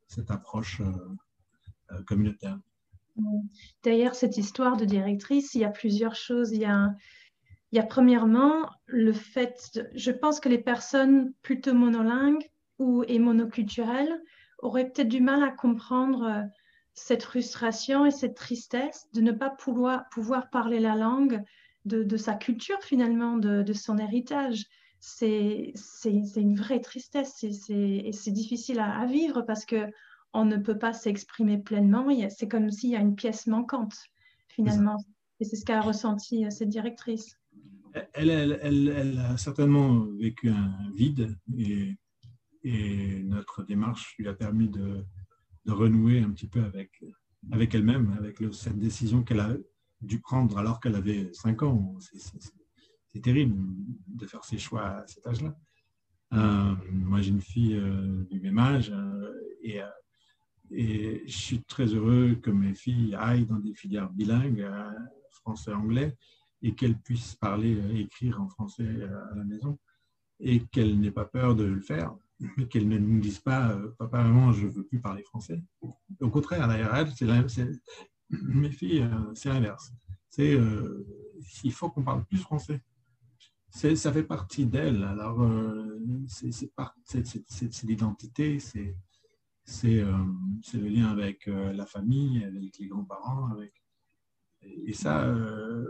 [0.06, 0.92] cette approche euh,
[1.92, 2.58] euh, communautaire.
[3.82, 6.52] D'ailleurs, cette histoire de directrice, il y a plusieurs choses.
[6.52, 6.94] Il y a,
[7.72, 13.18] il y a premièrement le fait, je pense que les personnes plutôt monolingues ou et
[13.18, 14.20] monoculturelles
[14.58, 16.44] auraient peut-être du mal à comprendre
[16.94, 21.42] cette frustration et cette tristesse de ne pas pouvoir, pouvoir parler la langue
[21.84, 24.66] de, sa culture finalement, de, son héritage.
[24.98, 25.72] C'est
[26.04, 29.86] une vraie tristesse et c'est difficile à, vivre parce que
[30.32, 32.08] on ne peut pas s'exprimer pleinement.
[32.28, 33.96] C'est comme s'il y a une pièce manquante
[34.48, 34.96] finalement.
[35.40, 37.39] Et c'est ce qu'a ressenti euh, cette directrice.
[38.12, 41.96] Elle, a certainement vécu un vide et,
[43.24, 45.04] notre démarche lui a permis de,
[45.66, 47.02] renouer un petit peu avec,
[47.52, 49.54] avec elle-même, avec cette décision qu'elle a
[50.00, 51.96] dû prendre alors qu'elle avait 5 ans.
[53.06, 53.56] C'est terrible
[54.08, 55.56] de faire ses choix à cet âge-là.
[56.32, 59.80] Euh, moi, j'ai une fille euh, du même âge euh, et,
[60.70, 64.64] et, je suis très heureux que mes filles aillent dans des filières bilingues
[65.30, 66.16] français-anglais
[66.62, 69.78] et qu'elle puisse parler et écrire en français à la maison
[70.40, 72.14] et qu'elle n'ait pas peur de le faire,
[72.70, 75.62] qu'elle ne nous dise pas Papa, maman, je veux plus parler français.
[76.20, 77.26] Au contraire, derrière elle, c'est
[78.30, 79.92] mes filles, c'est l'inverse.
[80.28, 80.58] C'est
[81.64, 82.80] il faut qu'on parle plus français
[83.70, 85.04] ça fait partie d'elle.
[85.04, 88.94] Alors, euh, c'est l'identité, c'est
[90.00, 90.24] euh,
[90.74, 93.50] le lien avec euh, la famille, avec les grands-parents.
[94.62, 95.86] Et ça, euh,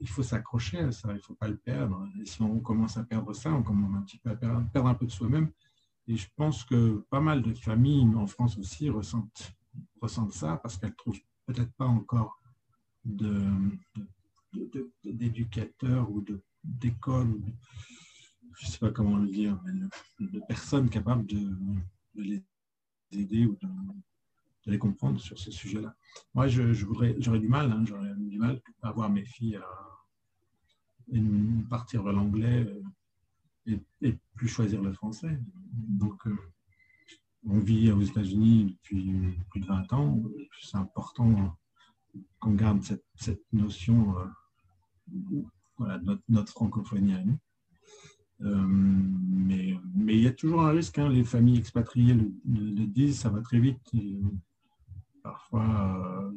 [0.00, 2.06] il faut s'accrocher à ça, il ne faut pas le perdre.
[2.20, 4.94] Et si on commence à perdre ça, on commence un petit peu à perdre, un
[4.94, 5.50] peu de soi-même.
[6.08, 9.52] Et je pense que pas mal de familles en France aussi ressentent,
[10.30, 12.40] ça parce qu'elles ne trouvent peut-être pas encore
[15.04, 17.40] d'éducateurs ou de d'école,
[18.58, 19.58] je ne sais pas comment le dire,
[20.20, 21.56] de, personnes capables de,
[22.14, 22.42] les
[23.10, 23.68] aider ou de,
[24.66, 25.94] les comprendre sur ce sujet-là.
[26.34, 29.66] Moi, je, j'aurais du mal, hein, j'aurais du mal à voir mes filles à,
[31.68, 32.66] partir vers l'anglais
[33.68, 35.38] euh, et, plus choisir le français.
[35.72, 36.36] Donc, euh,
[37.46, 40.22] on vit aux États-Unis depuis plus de 20 ans.
[40.60, 41.56] C'est important
[42.38, 44.24] qu'on garde cette, cette notion euh,
[45.78, 47.38] voilà, notre, francophonie à nous.
[48.42, 53.20] Euh, mais, mais, il y a toujours un risque, hein, les familles expatriées le, disent,
[53.20, 53.80] ça va très vite.
[55.22, 56.32] Parfois, euh,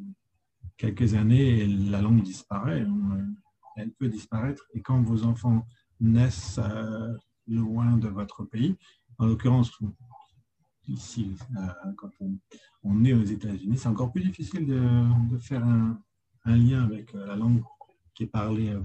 [0.78, 2.82] quelques années, la langue disparaît.
[2.82, 3.28] Hein.
[3.76, 4.64] Elle peut disparaître.
[4.74, 5.66] Et quand vos enfants
[6.00, 7.14] naissent euh,
[7.48, 8.76] loin de votre pays,
[9.18, 9.72] en l'occurrence,
[10.88, 11.36] ici,
[11.98, 12.10] quand
[12.84, 16.00] on, est aux États-Unis, c'est encore plus difficile de, faire un,
[16.46, 17.64] lien avec la langue
[18.14, 18.78] qui est parlée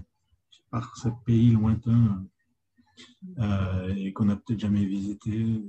[0.71, 2.25] par ce pays lointain
[3.39, 5.63] euh, et qu'on n'a peut-être jamais visité,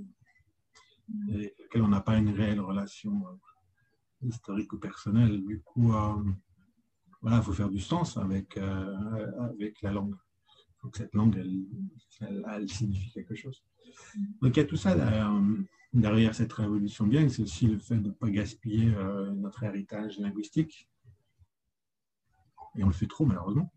[1.30, 3.51] et auquel on n'a pas une réelle relation euh,
[4.24, 5.44] historique ou personnelle.
[5.44, 6.24] Du coup, euh,
[7.22, 10.16] voilà, il faut faire du sens avec, avec la langue.
[10.48, 11.66] Il faut que cette langue, elle,
[12.48, 13.64] elle, signifie quelque chose.
[14.42, 14.96] Donc il y a tout ça
[15.94, 18.92] derrière, cette révolution bien, c'est aussi le fait de ne pas gaspiller
[19.36, 20.90] notre héritage linguistique.
[22.76, 23.72] Et on le fait trop, malheureusement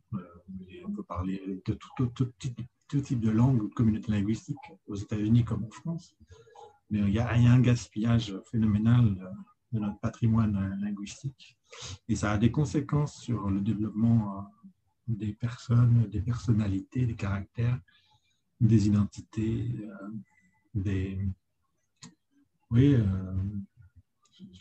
[0.84, 5.64] on peut parler de tout, type de langue ou de communauté linguistique aux États-Unis comme
[5.64, 6.14] en France.
[6.90, 9.16] Mais il y, a, un gaspillage phénoménal
[9.74, 11.56] de notre patrimoine linguistique.
[12.08, 14.42] Et ça a des conséquences sur le développement euh,
[15.08, 17.78] des personnes, des personnalités, des caractères,
[18.60, 20.08] des identités, euh,
[20.74, 21.18] des...
[22.70, 23.04] Oui, euh,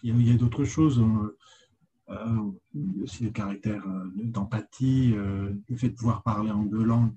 [0.03, 0.99] il y a, d'autres choses.
[0.99, 1.31] Hein.
[2.09, 2.51] Euh,
[3.01, 7.15] aussi le caractère euh, d'empathie, euh, le fait de pouvoir parler en deux langues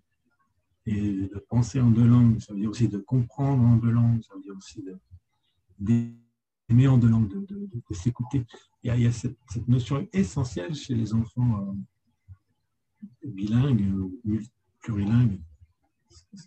[0.86, 4.22] et de penser en deux langues, ça veut dire aussi de comprendre en deux langues,
[4.22, 4.84] ça veut dire aussi
[5.80, 6.14] d'aimer
[6.70, 8.44] en deux langues, de, s'écouter.
[8.82, 9.36] Il y a, cette,
[9.68, 11.74] notion essentielle chez les enfants
[13.24, 14.40] bilingues ou
[14.80, 15.40] plurilingues,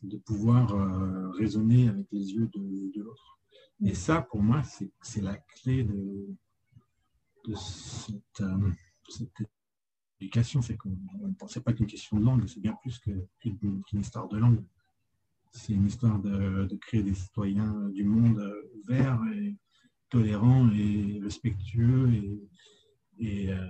[0.03, 3.39] de pouvoir raisonner avec les yeux de, de l'autre.
[3.85, 6.35] Et ça, pour moi, c'est la clé de,
[7.45, 8.71] de euh,
[9.07, 9.31] cette,
[10.19, 10.61] éducation.
[10.61, 14.37] C'est qu'on ne pensait pas qu'une question de langue, c'est bien plus qu'une histoire de
[14.37, 14.63] langue.
[15.51, 18.43] C'est une histoire de, créer des citoyens du monde
[18.85, 19.55] verts et
[20.09, 22.47] tolérants et respectueux.
[23.19, 23.67] Et, euh,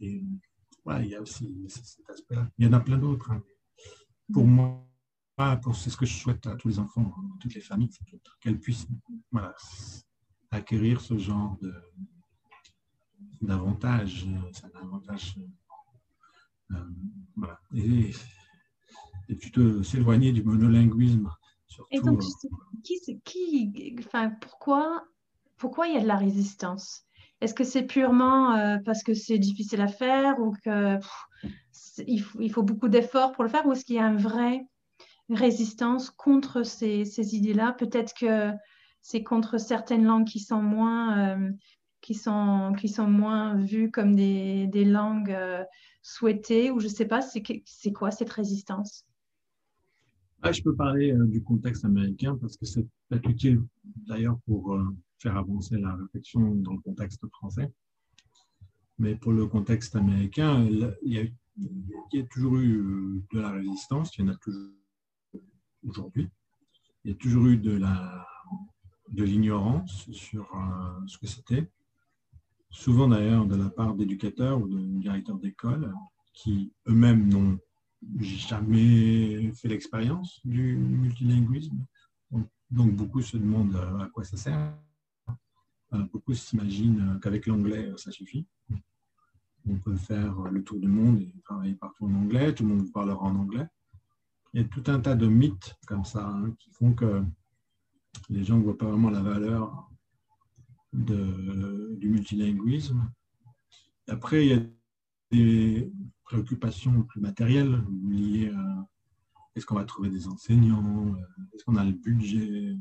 [0.00, 2.48] il y a aussi cet aspect-là.
[2.58, 3.30] Il y en a plein d'autres.
[3.30, 3.42] Hein.
[4.32, 4.88] Pour moi,
[5.74, 7.90] c'est ce que je souhaite à tous les enfants, à toutes les familles,
[8.40, 8.86] qu'elles puissent
[10.50, 11.72] acquérir ce genre de,
[13.42, 15.38] davantage, c'est un avantage.
[16.72, 16.76] Euh,
[17.36, 17.60] voilà.
[17.74, 18.12] Et,
[19.28, 21.30] et, plutôt s'éloigner du monolinguisme.
[21.66, 22.48] Surtout, et donc, euh,
[22.84, 25.04] qui, qui, enfin, pourquoi,
[25.62, 27.04] pourquoi il y a de la résistance?
[27.40, 32.50] Est-ce que c'est purement euh, parce que c'est difficile à faire ou que faut, il,
[32.52, 34.66] faut, beaucoup d'efforts pour le faire ou est-ce qu'il y a une vraie
[35.30, 37.76] résistance contre ces, idées-là?
[37.78, 38.50] Peut-être que
[39.02, 41.38] c'est contre certaines langues qui sont moins
[42.02, 45.64] qui sont, qui sont moins vues comme des, langues euh,
[46.02, 49.06] souhaitées, ou je ne sais pas, c'est quoi cette résistance?
[50.42, 52.84] Ah, Je peux parler euh, du contexte américain parce que c'est
[53.24, 53.62] utile
[54.08, 54.84] d'ailleurs pour euh,
[55.22, 57.72] faire avancer la réflexion dans le contexte français.
[58.98, 61.24] Mais pour le contexte américain, il y a,
[61.56, 64.70] il y a toujours eu de la résistance, il y en a toujours
[65.86, 66.28] aujourd'hui.
[67.04, 68.26] Il y a toujours eu de la
[69.08, 70.48] de l'ignorance sur
[71.06, 71.68] ce que c'était
[72.70, 75.92] souvent d'ailleurs de la part d'éducateurs ou de directeurs d'école
[76.32, 77.58] qui eux-mêmes n'ont
[78.18, 81.84] jamais fait l'expérience du multilinguisme.
[82.70, 84.74] Donc beaucoup se demandent à quoi ça sert.
[86.12, 88.46] Beaucoup s'imaginent qu'avec l'anglais, ça suffit.
[89.68, 92.92] on peut faire le tour du monde et travailler partout en anglais, tout le monde
[92.92, 93.66] parlera en anglais.
[94.54, 97.22] Il y a tout un tas de mythes comme ça hein, qui font que
[98.28, 99.90] les gens ne voient pas vraiment la valeur
[100.92, 103.10] du multilinguisme.
[104.08, 104.62] Après, il y a
[105.30, 105.92] des
[106.24, 108.86] préoccupations plus matérielles liées à
[109.54, 111.14] est-ce qu'on va trouver des enseignants,
[111.52, 112.76] est-ce qu'on a le budget.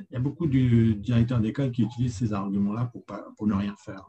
[0.00, 3.04] Il y a beaucoup de directeurs d'école qui utilisent ces arguments-là pour,
[3.36, 4.06] pour ne rien faire.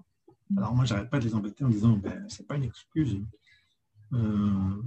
[0.56, 3.20] Alors moi, j'arrête pas de les embêter en disant, ben, c'est pas une excuse.
[4.14, 4.82] Euh,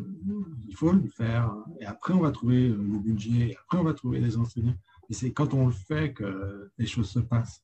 [0.67, 1.55] il faut le faire.
[1.81, 3.51] Et après, on va trouver le budget.
[3.51, 4.77] Et après, on va trouver les enseignants.
[5.11, 7.63] Et c'est quand on le fait que les choses se passent,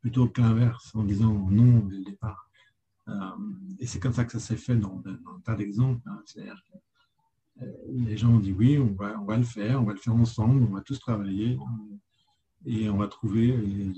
[0.00, 2.50] plutôt que l'inverse, en disant non dès le départ.
[3.08, 3.12] Euh,
[3.78, 6.02] et c'est comme ça que ça s'est fait dans, un tas d'exemples.
[6.08, 6.22] Hein.
[6.24, 9.84] C'est-à-dire que euh, les gens ont dit oui, on va, on va le faire, on
[9.84, 11.58] va le faire ensemble, on va tous travailler
[12.64, 13.92] et on va trouver les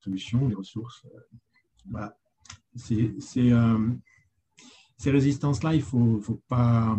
[0.00, 1.06] solutions, les ressources.
[1.86, 2.16] Voilà
[2.78, 3.88] c'est, euh,
[4.96, 6.98] ces résistances-là, il ne faut, pas,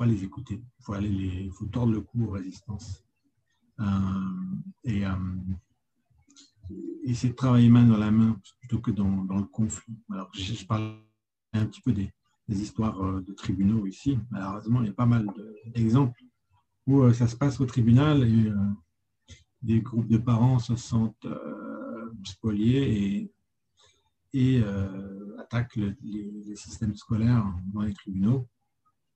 [0.00, 0.62] les écouter.
[0.78, 0.94] Il faut,
[1.52, 3.04] faut tordre le cou aux résistances.
[3.80, 3.84] Euh,
[4.84, 5.14] et euh,
[7.04, 9.96] essayer de travailler main dans la main plutôt que dans, le conflit.
[10.10, 11.00] Alors, je, parle
[11.52, 12.12] un petit peu des,
[12.48, 14.18] histoires de tribunaux ici.
[14.30, 15.26] Malheureusement, il y a pas mal
[15.74, 16.22] d'exemples
[16.86, 18.22] où ça se passe au tribunal
[19.64, 21.26] des groupes de parents se sentent
[22.24, 23.30] spoliés
[24.34, 28.48] et euh, attaque les, systèmes scolaires dans les tribunaux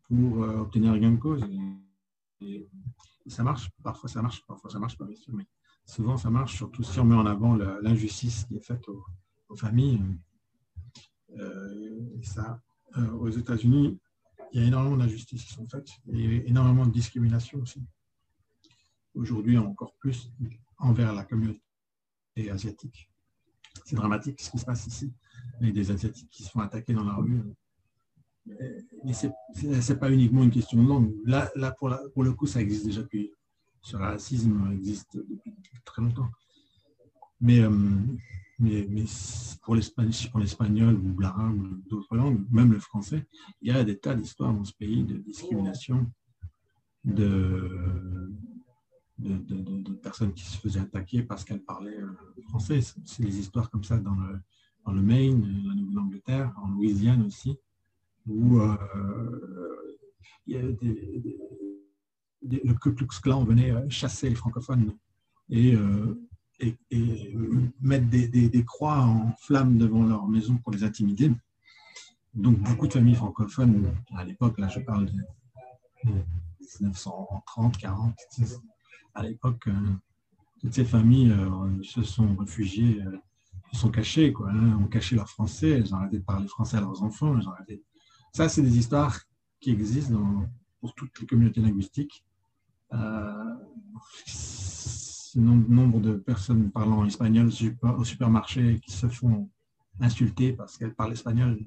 [0.05, 1.45] pour euh, obtenir gain de cause.
[2.41, 2.69] Et,
[3.27, 5.47] ça marche, parfois ça marche, parfois ça marche pas, bien sûr, mais
[5.85, 10.01] souvent ça marche, surtout si on met en avant l'injustice qui est faite aux, familles.
[11.37, 12.63] Euh, ça,
[12.97, 13.99] aux États-Unis,
[14.53, 17.83] il y a énormément d'injustices qui sont faites et énormément de discrimination aussi.
[19.15, 20.31] Aujourd'hui, encore plus
[20.79, 21.61] envers la communauté
[22.51, 23.11] asiatique
[23.85, 25.13] c'est dramatique ce qui se passe ici,
[25.61, 27.43] avec des Asiatiques qui se font attaquer dans la rue.
[29.05, 29.29] Mais ce
[29.93, 31.15] n'est pas uniquement une question de langue.
[31.25, 33.33] Là, pour, le coup, ça existe déjà depuis.
[33.81, 36.29] Ce racisme existe depuis très longtemps.
[37.41, 37.71] Mais, euh,
[39.63, 43.27] pour l'espagnol ou l'arabe ou d'autres langues, même le français,
[43.63, 46.11] il y a des tas d'histoires dans ce pays de discrimination,
[47.05, 48.33] de,
[49.19, 52.17] de, personnes qui se faisaient attaquer parce qu'elles parlaient euh,
[52.49, 52.81] français.
[52.81, 54.41] C'est des histoires comme ça dans le,
[54.85, 57.59] dans le Maine, la Nouvelle-Angleterre, en Louisiane aussi,
[58.27, 58.77] où euh,
[60.47, 60.75] le
[62.75, 64.93] Ku Klux Klan venait euh, chasser les francophones
[65.51, 65.75] et,
[66.61, 66.77] et,
[67.81, 71.33] mettre des, des, croix en flammes devant leur maison pour les intimider.
[72.35, 75.07] Donc beaucoup de familles francophones, à l'époque, là je parle
[76.05, 76.13] de
[76.81, 78.15] 1930, 40,
[79.19, 79.73] à l'époque, euh,
[80.61, 83.17] toutes ces familles euh, se sont réfugiées, euh,
[83.73, 86.77] se sont cachées, quoi, hein, ont caché leur français, elles ont arrêté de parler français
[86.77, 87.39] à leurs enfants.
[88.33, 89.21] Ça, c'est des histoires
[89.61, 90.47] qui existent
[90.81, 92.25] pour toutes les communautés linguistiques.
[92.93, 93.55] Euh,
[95.37, 97.51] nombre de personnes parlant espagnol
[97.83, 99.49] au supermarché qui se font
[100.01, 101.59] insulter parce qu'elles parlent espagnol.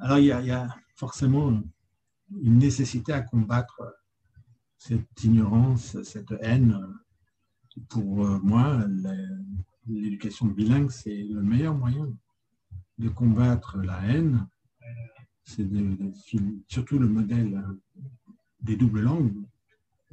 [0.00, 1.60] alors, il y, a, forcément
[2.42, 3.80] une nécessité à combattre
[4.80, 6.74] cette ignorance, cette haine.
[7.90, 8.86] Pour euh, moi,
[9.86, 12.08] l'éducation bilingue, c'est le meilleur moyen
[12.98, 14.48] de combattre la haine.
[15.44, 15.68] C'est
[16.66, 17.62] surtout le modèle
[18.62, 19.44] des doubles langues.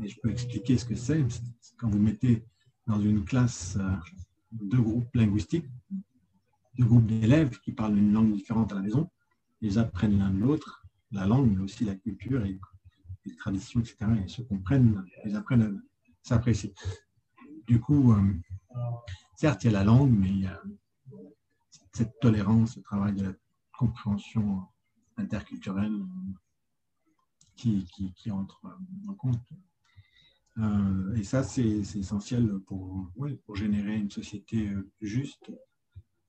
[0.03, 1.25] Et je peux expliquer ce que c'est.
[1.77, 2.43] Quand vous mettez
[2.87, 3.95] dans une classe euh,
[4.51, 5.67] deux groupes linguistiques,
[6.77, 9.09] deux groupes d'élèves qui parlent une langue différente à la maison,
[9.61, 12.45] ils apprennent l'un de l'autre la langue, mais aussi la culture
[13.27, 13.97] les traditions, etc.
[14.23, 16.73] Ils se comprennent, ils apprennent à s'apprécier.
[17.67, 18.33] Du coup, euh,
[19.35, 20.61] certes, il y a la langue, mais il y a
[21.93, 23.33] cette tolérance, ce travail de la
[23.77, 24.63] compréhension
[25.17, 25.99] interculturelle
[27.55, 27.85] qui,
[28.31, 28.61] entre
[29.07, 29.41] en compte.
[30.59, 33.11] Euh, et ça, c'est essentiel pour,
[33.45, 35.51] pour générer une société juste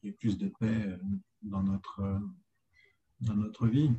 [0.03, 0.99] et plus de paix
[1.43, 2.21] dans notre,
[3.21, 3.91] dans notre vie.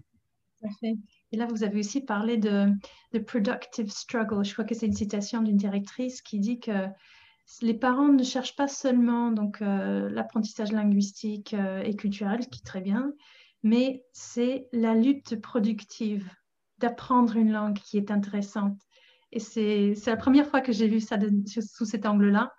[1.32, 2.68] Et là, vous avez aussi parlé de,
[3.14, 4.44] de productive struggle.
[4.44, 6.88] Je crois que c'est une citation d'une directrice qui dit que
[7.62, 12.66] les parents ne cherchent pas seulement donc euh, l'apprentissage linguistique euh, et culturel, qui est
[12.66, 13.14] très bien,
[13.64, 16.30] mais c'est la lutte productive
[16.78, 18.80] d'apprendre une langue qui est intéressante.
[19.32, 21.18] Et c'est la première fois que j'ai vu ça
[21.62, 22.52] sous cet angle-là.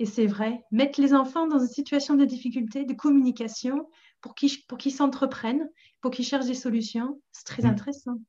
[0.00, 3.88] Et c'est vrai, mettre les enfants dans une situation de difficulté, de communication,
[4.20, 5.68] pour qu'ils pour s'entreprennent,
[6.00, 7.20] pour qu'ils cherchent des solutions.
[7.32, 8.20] C'est très intéressant.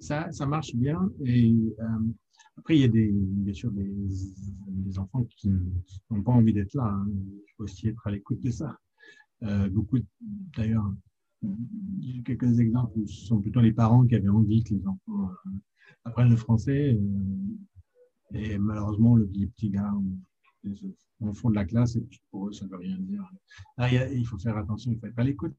[0.00, 1.10] ça, ça marche bien.
[1.24, 1.84] Et euh,
[2.56, 3.92] après, il y a des, bien sûr des,
[4.68, 5.50] des enfants qui
[6.10, 6.84] n'ont pas envie d'être là.
[6.86, 7.06] Hein.
[7.08, 8.78] Il faut aussi être à l'écoute de ça.
[9.70, 9.98] beaucoup,
[10.56, 10.90] d'ailleurs,
[12.24, 15.30] quelques exemples où ce sont plutôt les parents qui avaient envie que les enfants
[16.04, 16.98] apprennent le français.
[18.32, 19.92] et malheureusement, le petit gars
[21.20, 23.30] au fond de la classe, et pour eux, ça ne veut rien dire.
[24.12, 25.56] il faut faire attention, il ne faut pas l'écouter,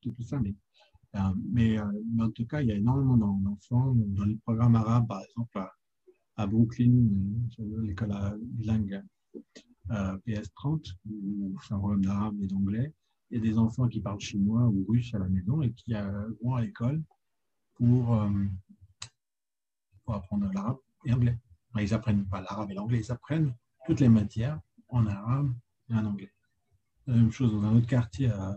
[0.00, 0.54] tout ça, mais
[1.16, 1.78] euh, euh, mais,
[2.20, 5.64] en tout cas, il y a énormément d'enfants dans les programmes arabes, par exemple
[6.36, 7.08] à, Brooklyn,
[7.60, 9.02] euh, l'école bilingue
[9.88, 12.94] PS30, où c'est un programme d'arabe et d'anglais.
[13.30, 15.94] Il y a des enfants qui parlent chinois ou russe à la maison et qui
[16.42, 17.02] vont à l'école
[17.74, 18.22] pour,
[20.04, 21.38] pour apprendre l'arabe et l'anglais.
[21.78, 23.54] Ils n'apprennent pas l'arabe et l'anglais, ils apprennent
[23.88, 24.60] toutes les matières
[24.90, 25.50] en arabe
[25.88, 26.30] et en anglais.
[27.06, 28.54] La même chose dans un autre quartier à,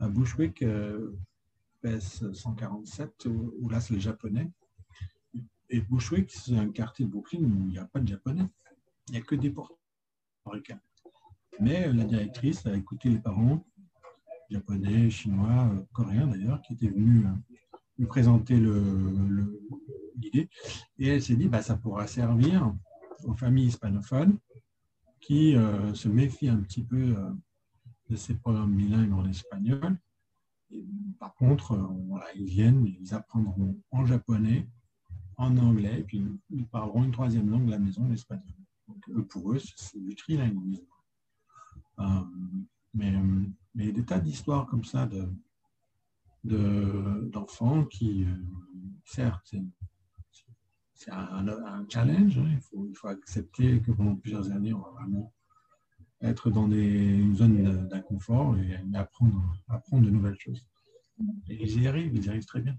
[0.00, 0.64] à Bushwick,
[1.82, 4.50] PS 147, où, là c'est le japonais.
[5.68, 8.46] Et Bushwick, c'est un quartier de Brooklyn où il n'y a pas de japonais.
[9.08, 10.80] Il n'y a que des portoricains.
[11.60, 13.62] Mais la directrice a écouté les parents,
[14.48, 17.54] japonais, chinois, coréens d'ailleurs, qui étaient venus euh,
[17.98, 18.56] lui présenter
[20.16, 20.48] l'idée.
[20.98, 22.72] et elle s'est dit, bah, ça pourra servir
[23.24, 24.38] aux familles hispanophones
[25.20, 27.30] qui euh, se méfient un petit peu euh,
[28.08, 29.98] de ces programmes bilingues en espagnol
[31.18, 34.68] par contre, euh, ils viennent, ils apprendront en japonais,
[35.36, 38.54] en anglais, et puis ils parleront une troisième langue de la maison, l'espagnol.
[38.86, 40.86] Donc, pour eux, c'est du trilinguisme.
[42.94, 43.12] Mais,
[43.74, 45.08] mais des tas d'histoires comme ça
[46.44, 48.26] de, d'enfants qui,
[49.04, 49.54] certes,
[50.98, 52.38] c'est un, challenge.
[52.38, 52.58] Hein.
[52.74, 55.32] il, faut, accepter que pendant plusieurs années, on va vraiment
[56.20, 60.66] être dans des, une zone d'inconfort et apprendre, de nouvelles choses.
[61.48, 62.76] Et ils y arrivent, ils y arrivent très bien.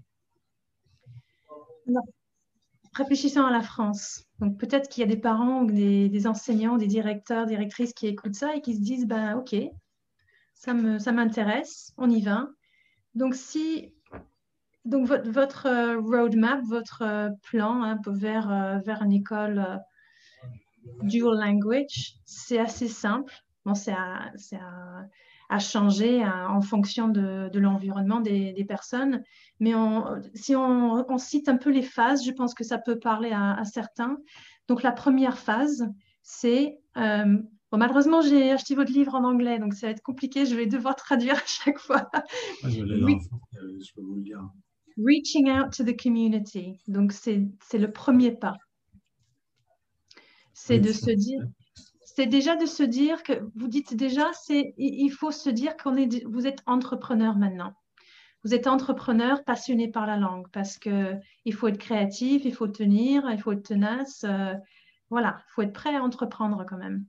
[2.92, 4.26] réfléchissons à la France.
[4.38, 8.34] Donc peut-être qu'il y a des parents ou des, enseignants, des directeurs, directrices qui écoutent
[8.34, 9.56] ça et qui se disent, ben ok,
[10.54, 12.50] ça m'intéresse, on y va.
[13.14, 13.94] Donc si
[14.84, 19.80] donc votre, euh, roadmap, votre euh, plan hein, vers, euh, vers une école
[21.02, 23.34] dual language, c'est assez simple.
[23.66, 24.32] Bon, c'est à,
[25.50, 29.22] à, changer en fonction de, de l'environnement des, des, personnes.
[29.58, 29.72] Mais
[30.32, 33.62] si on, on, cite un peu les phases, je pense que ça peut parler à,
[33.64, 34.16] certains.
[34.68, 35.86] Donc, la première phase,
[36.22, 36.78] c'est...
[36.96, 37.36] Euh,
[37.70, 40.46] bon, malheureusement, j'ai acheté votre livre en anglais, donc ça va être compliqué.
[40.46, 42.10] Je vais devoir traduire à chaque fois.
[43.52, 44.40] je peux vous le dire.
[45.02, 46.78] Reaching out to the community.
[46.88, 47.48] Donc, c'est
[47.78, 48.56] le premier pas
[50.66, 51.42] c'est de se dire,
[52.04, 55.96] c'est déjà de se dire que vous dites déjà, c'est il faut se dire qu'on
[55.96, 57.74] est, vous êtes entrepreneur maintenant.
[58.44, 62.68] Vous êtes entrepreneur passionné par la langue parce que il faut être créatif, il faut
[62.68, 64.24] tenir, il faut être tenace.
[64.24, 64.54] Euh,
[65.10, 67.04] voilà, il faut être prêt à entreprendre quand même.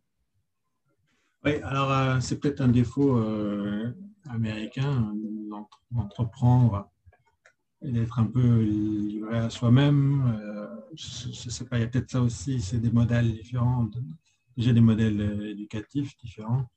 [1.45, 3.93] Oui, alors euh, c'est peut-être un défaut euh,
[4.29, 5.13] américain
[5.91, 6.90] d'entreprendre
[7.81, 10.37] d'être un peu livré à soi-même.
[10.39, 13.89] Euh, je ne sais pas, il y a peut-être ça aussi, c'est des modèles différents.
[14.57, 16.69] J'ai des modèles euh, éducatifs différents.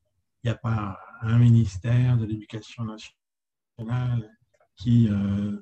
[0.43, 4.31] Il n'y a pas un ministère de l'éducation nationale
[4.77, 5.59] qui euh,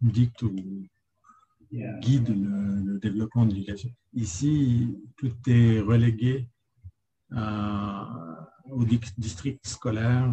[0.00, 0.54] dicte ou
[2.00, 3.90] guide le, développement de l'éducation.
[4.14, 6.48] Ici, tout est relégué
[8.70, 8.84] au
[9.18, 10.30] district scolaire,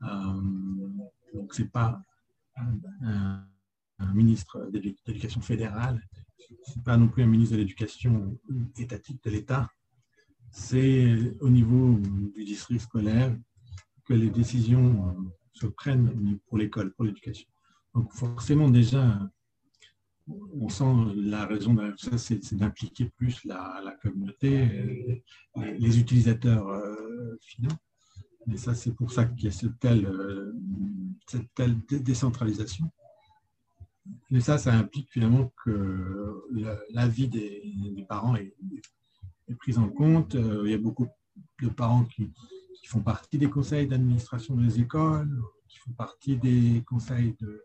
[0.00, 2.00] donc, ce n'est pas
[3.02, 3.44] un,
[4.14, 6.00] ministre de l'éducation fédérale,
[6.38, 8.38] ce n'est pas non plus un ministre de l'éducation
[8.76, 9.68] étatique de l'État.
[10.50, 11.98] C'est au niveau
[12.34, 13.36] du district scolaire
[14.04, 15.12] que les décisions euh,
[15.52, 17.48] se prennent pour l'école, pour l'éducation.
[17.94, 19.28] Donc forcément déjà,
[20.26, 25.22] on sent la raison de ça, c'est d'impliquer plus la, communauté,
[25.56, 27.74] les, utilisateurs euh, finaux.
[28.52, 30.52] Et ça, c'est pour ça qu'il y a cette telle, euh,
[31.26, 32.90] cette telle décentralisation.
[34.30, 36.42] Mais ça, ça implique finalement que
[36.90, 38.54] l'avis des, des, parents est,
[39.48, 40.34] est, pris en compte.
[40.34, 41.08] Euh, il y a beaucoup
[41.60, 42.30] de parents qui,
[42.86, 47.62] font partie des conseils d'administration des écoles, qui font partie des conseils de,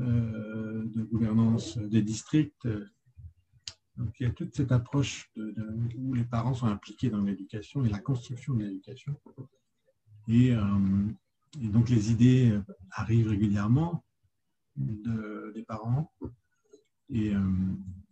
[0.00, 2.68] euh, de gouvernance des districts.
[3.96, 5.30] Donc, il y a toute cette approche
[5.96, 9.18] où les parents sont impliqués dans l'éducation et la construction de l'éducation.
[10.28, 11.08] Euh,
[11.60, 12.58] et, donc les idées
[12.90, 14.04] arrivent régulièrement
[14.76, 16.12] des parents.
[17.10, 17.40] Et, euh,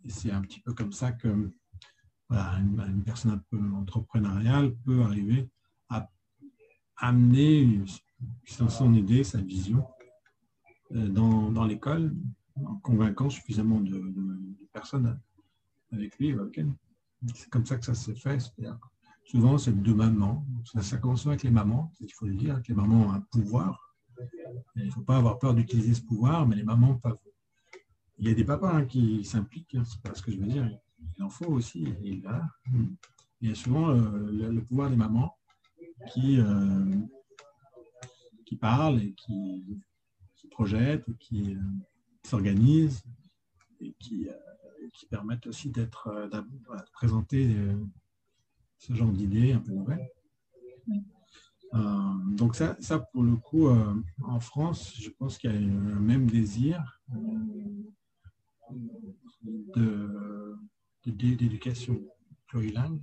[0.05, 1.51] et c'est un petit peu comme ça que
[2.29, 5.49] une, personne un peu entrepreneuriale peut arriver
[5.89, 6.09] à
[6.97, 7.81] amener
[8.45, 9.85] son idée, sa vision
[10.91, 12.15] euh, dans, l'école,
[12.55, 14.01] en convaincant suffisamment de,
[14.71, 15.19] personnes
[15.91, 16.35] avec lui.
[17.35, 18.39] C'est comme ça que ça s'est fait.
[19.25, 20.45] Souvent, c'est deux mamans.
[20.65, 23.21] Ça, ça commence avec les mamans, il faut le dire, que les mamans ont un
[23.21, 23.95] pouvoir.
[24.75, 27.17] il ne faut pas avoir peur d'utiliser ce pouvoir, mais les mamans peuvent.
[28.19, 30.45] Il y a des papas hein, qui s'impliquent, hein, c'est pas ce que je veux
[30.45, 30.69] dire.
[31.17, 31.85] Il en faut aussi.
[32.03, 32.23] il,
[33.41, 35.35] y a souvent euh, le, pouvoir des mamans
[36.13, 36.95] qui, euh,
[38.45, 39.81] qui parlent et qui,
[40.35, 41.59] qui projettent, et qui euh,
[42.23, 43.03] s'organisent
[43.81, 44.29] et qui,
[44.93, 46.41] qui permettent aussi d'être, de
[46.93, 47.53] présenter
[48.85, 50.09] ce genre d'idées un peu nouvelles.
[51.73, 55.57] Euh, donc ça, ça, pour le coup, euh, en France, je pense qu'il y a
[55.57, 57.01] un même désir
[61.05, 61.99] d'éducation
[62.47, 63.01] plurilingue.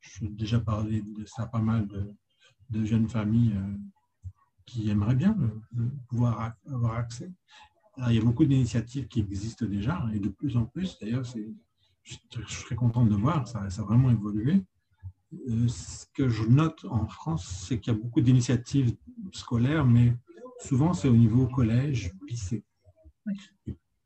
[0.00, 3.76] Je déjà parlé de ça pas mal de, jeunes familles euh,
[4.66, 5.36] qui aimeraient bien
[6.08, 7.30] pouvoir avoir accès.
[8.08, 11.38] il y a beaucoup d'initiatives qui existent déjà et de plus en plus, d'ailleurs, je,
[12.02, 14.64] je serais content de voir, ça, ça a vraiment évolué.
[15.32, 18.96] Euh, ce que je note en France, c'est qu'il y a beaucoup d'initiatives
[19.32, 20.16] scolaires, mais
[20.60, 22.64] souvent c'est au niveau collège, lycée.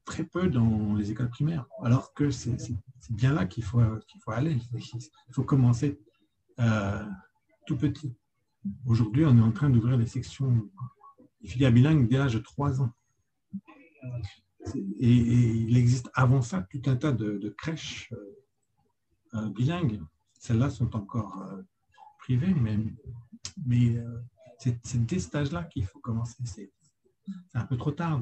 [0.04, 2.56] très peu dans les écoles primaires, alors que c'est
[3.10, 4.56] bien là qu'il faut, qu'il faut aller.
[4.74, 6.00] Il faut commencer
[6.58, 7.04] euh,
[7.66, 8.14] tout petit.
[8.86, 10.68] Aujourd'hui, on est en train d'ouvrir des sections,
[11.42, 12.92] des filières bilingues dès l'âge de 3 ans.
[14.98, 18.12] Et, il existe avant ça tout un tas de, crèches
[19.34, 20.00] euh, bilingues
[20.40, 21.62] celles-là sont encore euh,
[22.18, 24.20] privées, mais, euh,
[24.58, 26.42] c'est dès cet âge-là qu'il faut commencer.
[26.44, 26.70] C'est
[27.54, 28.20] un peu trop tard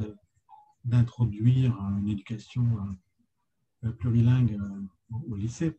[0.84, 2.78] d'introduire une éducation
[3.84, 4.60] euh, plurilingue
[5.10, 5.76] au lycée.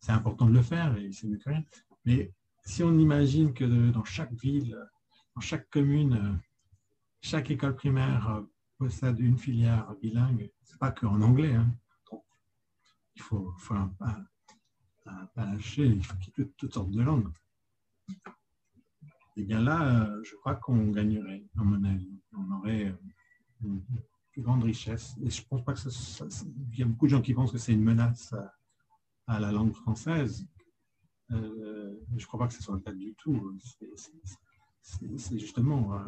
[0.00, 1.62] C'est important de le faire et c'est mieux que rien.
[2.04, 2.32] Mais
[2.64, 4.76] si on imagine que dans chaque ville,
[5.36, 6.40] dans chaque commune,
[7.20, 8.42] chaque école primaire
[8.78, 11.54] possède une filière bilingue, c'est pas qu'en anglais.
[11.54, 11.72] Hein.
[13.14, 13.94] il faut, faut un,
[15.04, 17.30] pas lâcher, il faut qu'il toutes sortes de langues.
[19.36, 22.20] Et bien là, euh, je crois qu'on gagnerait, à mon avis.
[22.36, 22.92] On aurait euh,
[23.64, 23.82] une
[24.32, 25.16] plus grande richesse.
[25.22, 26.24] Et je pense pas que ça,
[26.72, 28.34] il y a beaucoup de gens qui pensent que c'est une menace
[29.26, 30.46] à, la langue française.
[31.32, 33.58] Euh, je ne crois pas que ce soit le cas du tout.
[34.82, 35.98] C'est justement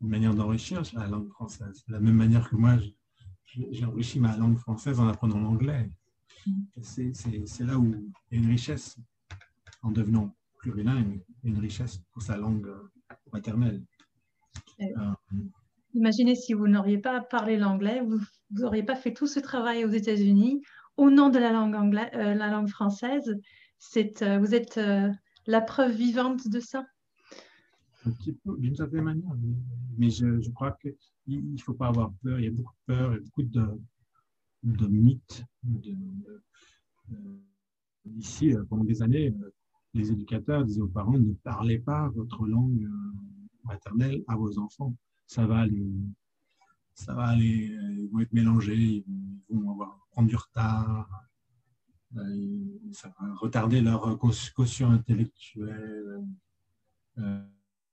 [0.00, 1.84] une manière d'enrichir la langue française.
[1.86, 2.76] De la même manière que moi,
[3.44, 5.90] j'ai enrichi ma langue française en apprenant l'anglais.
[6.80, 7.94] C'est là où
[8.30, 8.98] il y a une richesse
[9.82, 12.88] en devenant plurilingue, une richesse pour sa langue euh,
[13.32, 13.82] maternelle.
[14.80, 14.86] Euh,
[15.94, 18.20] imaginez si vous n'auriez pas parlé l'anglais, vous
[18.50, 20.62] n'auriez pas fait tout ce travail aux États-Unis
[20.96, 23.36] au nom de la langue, anglaise, euh, la langue française.
[23.94, 24.80] vous êtes
[25.46, 26.86] la preuve vivante de ça
[28.04, 29.30] Un petit peu, d'une certaine manière.
[29.98, 32.38] Mais, je, je, crois qu'il ne faut pas avoir peur.
[32.38, 33.66] Il y a beaucoup de peur et beaucoup de,
[34.62, 35.44] de mythes.
[37.10, 37.38] Euh,
[38.16, 39.52] ici, euh, pendant des années, euh,
[39.94, 42.88] les éducateurs disaient aux parents ne parlez pas votre langue
[43.64, 44.94] maternelle à vos enfants.
[45.26, 45.86] Ça va aller,
[46.94, 49.04] ça va aller, ils vont être mélangés,
[49.48, 51.28] ils vont avoir, prendre du retard,
[52.92, 56.24] ça va retarder leur quotient intellectuel,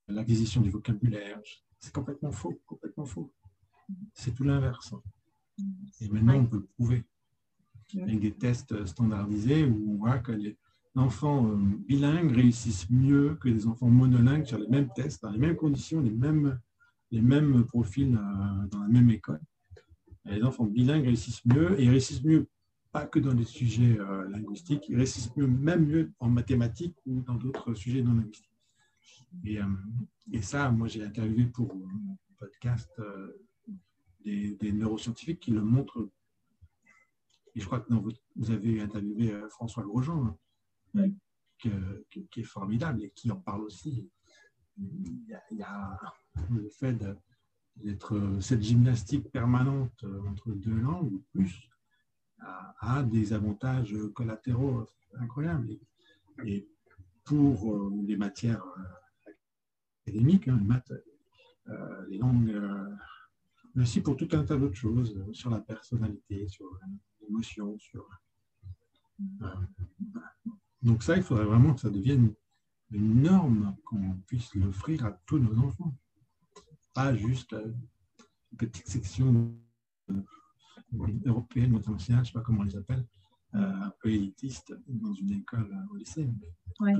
[0.08, 1.40] l'acquisition du vocabulaire.
[1.80, 3.34] C'est complètement faux, complètement faux.
[4.14, 4.94] C'est tout l'inverse.
[6.02, 7.04] Et maintenant, on peut le prouver
[7.98, 10.58] avec des tests standardisés où on voit que les
[10.96, 11.56] enfants euh,
[11.88, 16.02] bilingues réussissent mieux que les enfants monolingues sur les mêmes tests, dans les mêmes conditions,
[16.02, 16.60] les mêmes,
[17.12, 19.42] les mêmes profils euh, dans la même école.
[20.26, 22.48] les enfants bilingues réussissent mieux et réussissent mieux
[22.92, 27.22] pas que dans les sujets euh, linguistiques, ils réussissent mieux, même mieux en mathématiques ou
[27.22, 28.46] dans d'autres sujets non linguistiques.
[29.46, 29.60] Et,
[30.32, 32.90] et ça, moi j'ai interviewé pour un podcast
[34.24, 36.10] des, neuroscientifiques qui le montrent.
[37.56, 40.38] Et je crois que vous, avez interviewé euh, François Grosjean,
[40.96, 41.10] hein,
[41.58, 41.72] qui,
[42.38, 44.10] est formidable et qui en parle aussi.
[44.78, 46.00] Il y a,
[46.52, 46.98] le fait
[47.76, 51.70] d'être cette gymnastique permanente euh, entre deux langues ou plus
[52.80, 54.86] a, des avantages collatéraux
[55.18, 55.78] incroyables.
[56.46, 56.68] Et,
[57.26, 58.64] pour euh, les matières
[60.02, 60.92] académiques, hein, les maths,
[62.08, 62.60] les langues
[63.80, 66.70] mais aussi pour tout un tas d'autres choses, euh, sur la personnalité, sur
[67.22, 68.06] l'émotion, sur...
[69.42, 69.48] Euh,
[70.82, 72.34] donc ça, il faudrait vraiment que ça devienne
[72.92, 75.96] une norme, qu'on puisse l'offrir à tous nos enfants.
[76.94, 77.72] Pas juste euh,
[78.52, 79.58] une petite section
[81.26, 83.08] européenne ou internationale, je ne sais pas comment on les appelle,
[83.54, 86.94] un peu élitiste dans une école au lycée, mais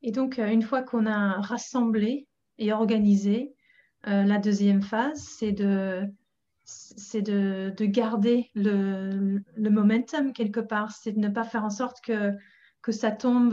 [0.00, 2.26] Et donc, une fois qu'on a rassemblé
[2.56, 3.55] et organisé
[4.06, 6.02] euh, la deuxième phase, c'est de,
[6.64, 11.70] c'est de, de, garder le, le, momentum quelque part, c'est de ne pas faire en
[11.70, 12.32] sorte que
[12.82, 13.52] que ça tombe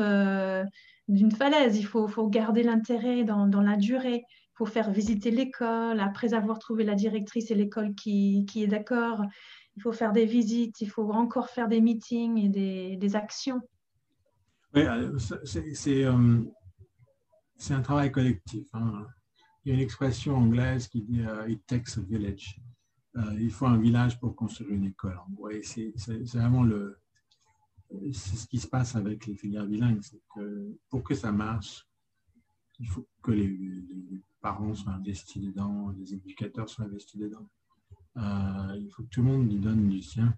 [1.08, 1.78] d'une falaise.
[1.78, 4.26] Il faut, faut garder l'intérêt dans, dans, la durée.
[4.28, 8.68] Il faut faire visiter l'école après avoir trouvé la directrice et l'école qui, qui, est
[8.68, 9.24] d'accord.
[9.76, 13.62] Il faut faire des visites, il faut encore faire des meetings et des, des actions.
[14.76, 14.84] Oui,
[15.43, 16.06] c'est
[17.58, 18.68] c'est un travail collectif.
[18.74, 19.06] Hein.
[19.64, 22.59] Il y a une expression anglaise qui dit euh, It takes a village.
[23.16, 25.18] Euh, il faut un village pour construire une école.
[25.61, 25.93] c'est
[26.38, 26.99] vraiment le,
[28.11, 30.01] c'est ce qui se passe avec les filières bilingues.
[30.01, 31.88] C'est que pour que ça marche,
[32.80, 33.57] il faut que les,
[34.41, 37.49] parents soient investis dedans, les éducateurs soient investis dedans.
[38.18, 40.38] Euh, il faut que tout le monde y donne du sien.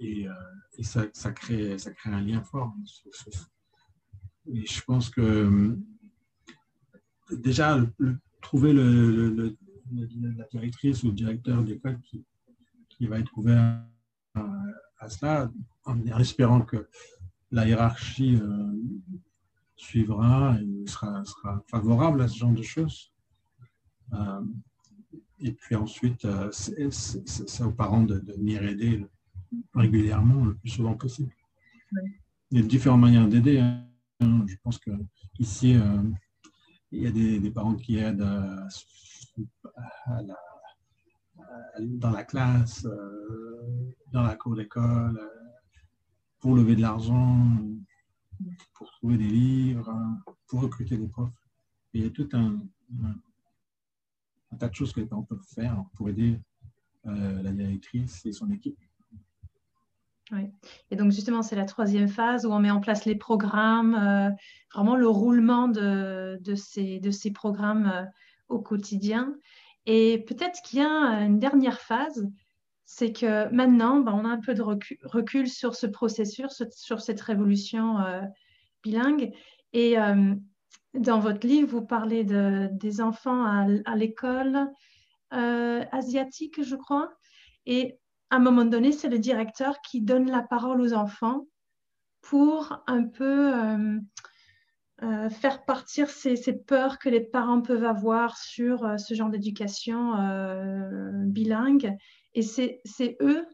[0.00, 0.26] et,
[0.82, 2.74] ça, crée, ça crée un lien fort
[4.46, 5.78] je pense que
[7.32, 7.78] euh, déjà,
[8.40, 9.56] trouver le,
[9.92, 12.24] la directrice ou le directeur d'école qui,
[12.88, 13.82] qui va être ouvert
[14.98, 15.50] à, cela,
[15.84, 16.88] en, espérant que
[17.50, 18.72] la hiérarchie euh,
[19.76, 23.12] suivra et sera, sera, favorable à ce genre de choses.
[24.12, 24.44] Euh,
[25.38, 29.06] et puis ensuite, c'est aux parents de, venir aider
[29.74, 31.32] régulièrement, le plus souvent possible.
[32.50, 33.58] Il y a différentes manières d'aider.
[33.58, 33.86] Hein.
[34.46, 34.80] Je pense
[35.34, 36.02] qu'ici, euh,
[36.92, 38.26] il y a des, parents qui aident
[41.78, 45.20] dans la classe, euh, dans la cour d'école,
[46.40, 47.58] pour lever de l'argent,
[48.74, 49.92] pour trouver des livres,
[50.46, 51.34] pour recruter des profs.
[51.92, 52.60] il y a tout un,
[54.58, 56.40] tas de choses que les parents peuvent faire pour aider
[57.06, 58.78] euh, la directrice et son équipe.
[60.90, 64.30] Et donc justement, c'est la troisième phase où on met en place les programmes, euh,
[64.74, 68.04] vraiment le roulement de, ces, programmes euh,
[68.48, 69.34] au quotidien.
[69.86, 72.28] Et peut-être qu'il y a une dernière phase,
[72.84, 77.20] c'est que maintenant, ben, on a un peu de recul, sur ce processus, sur cette
[77.20, 78.22] révolution euh,
[78.82, 79.32] bilingue.
[79.72, 79.96] Et
[80.94, 84.70] dans votre livre, vous parlez de, des enfants à, l'école
[85.30, 87.12] asiatique, je crois.
[88.30, 91.46] À un moment donné, c'est le directeur qui donne la parole aux enfants
[92.22, 94.00] pour un peu euh,
[95.02, 100.14] euh, faire partir ces, peurs que les parents peuvent avoir sur euh, ce genre d'éducation
[101.26, 101.96] bilingue.
[102.34, 103.46] Et c'est eux,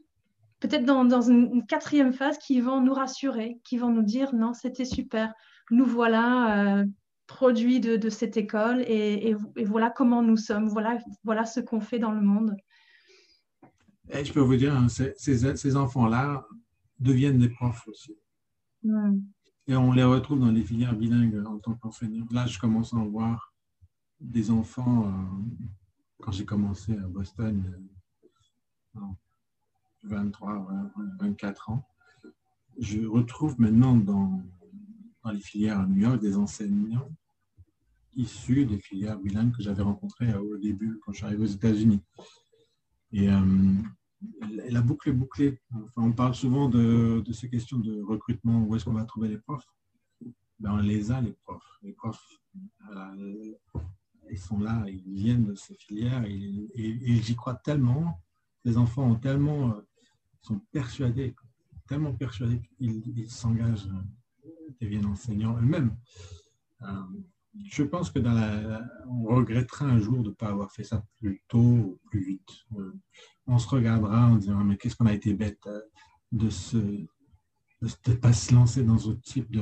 [0.60, 4.84] peut-être dans, une, quatrième phase, qui vont nous rassurer, qui vont nous dire non, c'était
[4.84, 5.32] super,
[5.70, 6.84] nous voilà
[7.26, 12.10] produits de, cette école et, voilà comment nous sommes, voilà, voilà ce qu'on fait dans
[12.10, 12.56] le monde.
[14.11, 16.46] Et je peux vous dire, hein, ces, enfants-là
[16.98, 18.16] deviennent des profs aussi.
[19.68, 22.26] Et on les retrouve dans les filières bilingues en tant qu'enseignants.
[22.30, 23.55] Là, je commence à en voir
[24.20, 25.11] des enfants, euh,
[26.20, 27.62] quand j'ai commencé à Boston,
[30.05, 31.86] 23, euh, 24 ans.
[32.78, 34.42] Je retrouve maintenant dans,
[35.24, 37.09] dans les filières à New York des enseignants
[38.14, 42.00] issus des filières bilingues que j'avais rencontrées au début quand je suis arrivé aux États-Unis.
[43.12, 43.40] Et euh,
[44.70, 45.60] la boucle est bouclée.
[45.96, 49.66] on parle souvent de, ces questions de recrutement, où est-ce qu'on va trouver les profs?
[50.58, 51.78] Ben, On les a, les profs.
[51.82, 52.24] Les profs,
[54.30, 58.20] ils sont là, ils viennent de ces filières et, j'y crois tellement.
[58.64, 59.80] Les enfants ont tellement, euh,
[60.40, 61.34] sont persuadés,
[61.88, 63.88] tellement persuadés qu'ils s'engagent,
[64.80, 65.96] deviennent enseignants eux-mêmes.
[66.82, 67.02] Euh,
[67.64, 71.05] je pense que dans la, on regrettera un jour de ne pas avoir fait ça
[71.18, 72.50] plus tôt ou plus vite.
[72.78, 72.92] Euh,
[73.46, 75.80] on se regardera en disant mais qu'est-ce qu'on a été bête euh,
[76.32, 76.48] de
[77.82, 79.55] ne pas se lancer dans ce type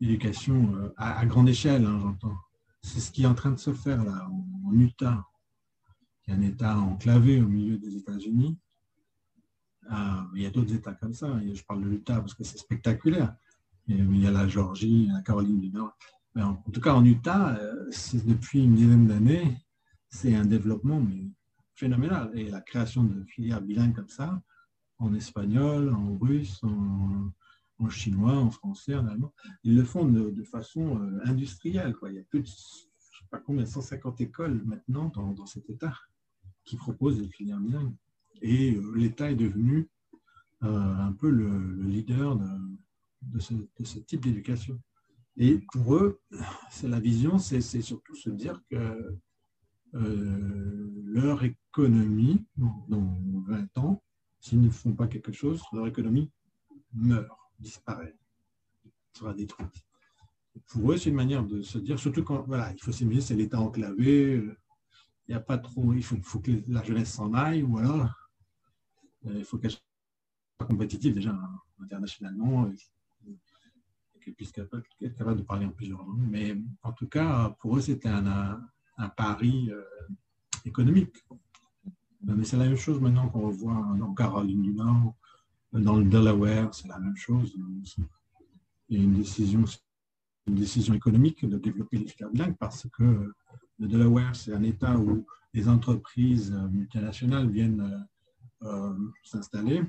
[0.00, 2.36] d'éducation euh, à, grande échelle, hein, j'entends.
[2.82, 4.28] C'est ce qui est en train de se faire là,
[4.64, 5.24] en, Utah,
[6.22, 8.56] qui est un État enclavé au milieu des États-Unis.
[10.34, 11.40] il y a d'autres États comme ça.
[11.52, 13.34] Je parle de l'Utah parce que c'est spectaculaire.
[13.88, 15.96] il y a la Georgie, la Caroline du Nord
[16.42, 17.90] en, tout cas, en Utah, euh,
[18.24, 19.56] depuis une dizaine d'années,
[20.08, 21.02] c'est un développement
[21.74, 22.30] phénoménal.
[22.34, 24.42] Et la création de filières bilingues comme ça,
[24.98, 29.32] en espagnol, en russe, en, chinois, en français, en allemand,
[29.62, 31.94] ils le font de, façon euh, industrielle.
[32.08, 35.94] Il y a plus de, je sais pas combien, 150 écoles maintenant dans, cet État
[36.64, 37.94] qui proposent des filières bilingues.
[38.42, 39.88] Et euh, l'État est devenu
[40.60, 42.36] un peu le, leader
[43.22, 44.80] de ce type d'éducation.
[45.38, 46.20] Et pour eux,
[46.70, 49.16] c'est la vision, c'est surtout se dire que
[49.94, 54.02] euh, leur économie, dans 20 ans,
[54.40, 56.30] s'ils ne font pas quelque chose, leur économie
[56.92, 58.16] meurt, disparaît,
[59.12, 59.86] sera détruite.
[60.66, 63.36] pour eux, c'est une manière de se dire, surtout quand voilà, il faut s'imaginer, c'est
[63.36, 67.62] l'État enclavé, il n'y a pas trop, il faut, faut que la jeunesse s'en aille,
[67.62, 68.10] ou alors
[69.26, 69.72] euh, il faut qu'elle
[70.66, 71.38] compétitive déjà
[71.78, 72.68] internationalement,
[74.28, 74.52] qu'elle puisse
[75.00, 76.26] être capable de parler en plusieurs langues.
[76.30, 78.60] Mais en tout cas, pour eux, c'était un,
[79.16, 79.82] pari euh,
[80.64, 81.24] économique.
[82.22, 85.14] Mais c'est la même chose maintenant qu'on revoit en Caroline du Nord,
[85.72, 87.56] dans le Delaware, c'est la même chose.
[88.88, 93.34] Il y a une décision, économique de développer les filières bilingues parce que
[93.78, 98.06] le Delaware, c'est un État où les entreprises multinationales viennent
[98.62, 99.82] euh, s'installer.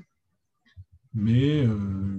[1.12, 2.18] Mais euh,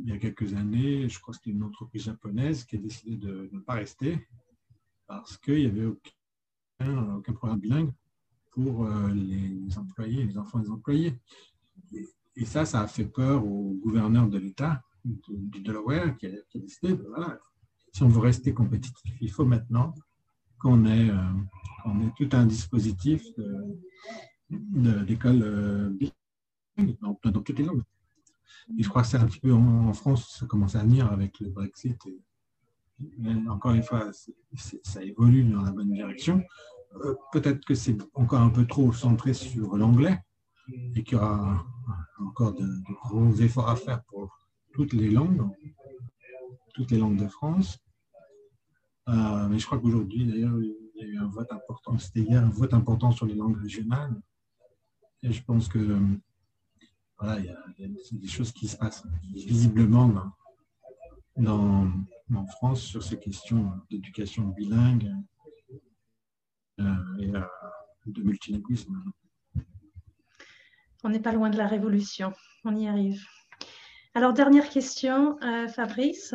[0.00, 3.16] il y a quelques années, je crois que c'était une entreprise japonaise qui a décidé
[3.16, 4.26] de, ne pas rester
[5.06, 7.92] parce qu'il n'y avait aucun, programme bilingue
[8.50, 11.14] pour euh, les employés, les enfants des employés.
[12.36, 16.96] Et, ça, ça a fait peur au gouverneur de l'État du Delaware qui a, décidé,
[17.92, 19.94] si on veut rester compétitif, il faut maintenant
[20.58, 23.22] qu'on ait, euh, tout un dispositif
[24.48, 27.82] d'école euh, bilingue dans, toutes les langues.
[28.78, 31.40] Et je crois que c'est un petit peu en, France, ça commence à venir avec
[31.40, 32.00] le Brexit.
[33.48, 34.10] encore une fois,
[34.82, 36.42] ça évolue dans la bonne direction.
[36.96, 40.18] Euh, peut-être que c'est encore un peu trop centré sur l'anglais
[40.94, 41.64] et qu'il y aura
[42.18, 42.66] encore de,
[43.04, 44.38] gros efforts à faire pour
[44.72, 45.42] toutes les langues,
[46.74, 47.78] toutes les langues de France.
[49.08, 52.42] Euh, mais je crois qu'aujourd'hui, d'ailleurs, il y a eu un vote important, c'était hier
[52.42, 54.14] un vote important sur les langues régionales.
[55.22, 55.98] Et je pense que
[57.22, 57.46] voilà, il
[57.78, 60.32] y, a, des choses qui se passent visiblement
[61.36, 61.88] dans,
[62.34, 65.08] en France sur ces questions d'éducation bilingue
[66.80, 66.84] euh,
[67.20, 67.40] et euh,
[68.06, 69.00] de multilinguisme.
[71.04, 72.32] On n'est pas loin de la révolution,
[72.64, 73.22] on y arrive.
[74.14, 76.34] Alors, dernière question, euh, Fabrice.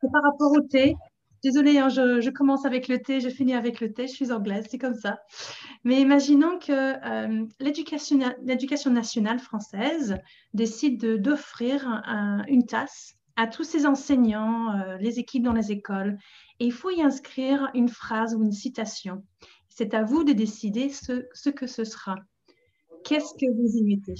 [0.00, 0.96] Par rapport au thé,
[1.44, 4.66] désolée, hein, je, commence avec le thé, je finis avec le thé, je suis anglaise,
[4.70, 5.18] c'est comme ça.
[5.84, 10.16] Mais imaginons que euh, l'éducation nationale française
[10.54, 12.02] décide d'offrir
[12.48, 16.16] une tasse à tous ses enseignants, euh, les équipes dans les écoles,
[16.60, 19.22] et il faut y inscrire une phrase ou une citation.
[19.68, 22.14] C'est à vous de décider ce, ce que ce sera.
[23.04, 24.14] Qu'est-ce que vous y mettez?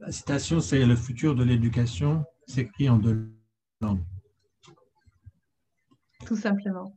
[0.00, 3.30] La citation, c'est le futur de l'éducation s'écrit en deux
[3.80, 4.04] langues
[6.28, 6.94] tout simplement.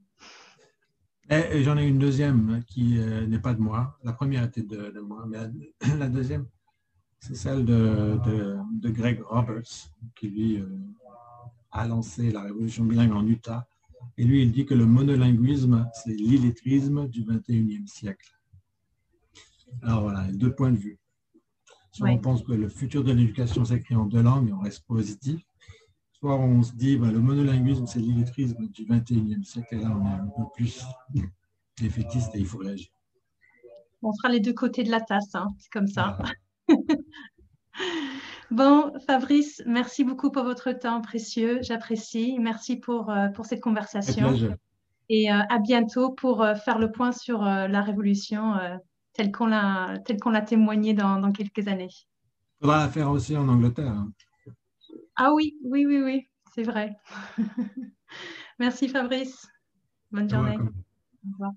[1.29, 3.97] Et, j'en ai une deuxième qui euh, n'est pas de moi.
[4.03, 5.37] La première était de, moi, mais
[5.97, 6.47] la, deuxième,
[7.21, 8.19] c'est celle de,
[8.73, 10.67] de, Greg Roberts, qui lui euh,
[11.71, 13.69] a lancé la révolution bilingue en Utah.
[14.17, 18.37] Et lui, il dit que le monolinguisme, c'est l'illettrisme du 21e siècle.
[19.81, 20.99] Alors voilà, deux points de vue.
[21.93, 24.85] Soit on pense que le futur de l'éducation s'écrit en deux langues et on reste
[24.85, 25.41] positif,
[26.21, 30.05] soit on se dit bah, le monolinguisme, c'est l'illettrisme du 21e siècle, et là, on
[30.05, 30.83] est un peu plus
[31.79, 32.89] défaitiste et il faut réagir.
[34.03, 36.17] On fera les deux côtés de la tasse, hein, c'est comme ça.
[38.51, 42.37] bon, Fabrice, merci beaucoup pour votre temps précieux, j'apprécie.
[42.39, 44.33] Merci pour, euh, pour cette conversation.
[45.09, 48.55] Et euh, à bientôt pour euh, faire le point sur la révolution
[49.13, 51.89] telle qu'on l'a témoigné dans, dans, quelques années.
[51.91, 53.91] Il faudra la faire aussi en Angleterre.
[53.91, 54.11] Hein.
[55.15, 56.95] Ah oui, oui, oui, oui, c'est vrai.
[58.59, 59.47] Merci Fabrice.
[60.11, 60.57] Bonne journée.
[60.57, 61.51] Au revoir.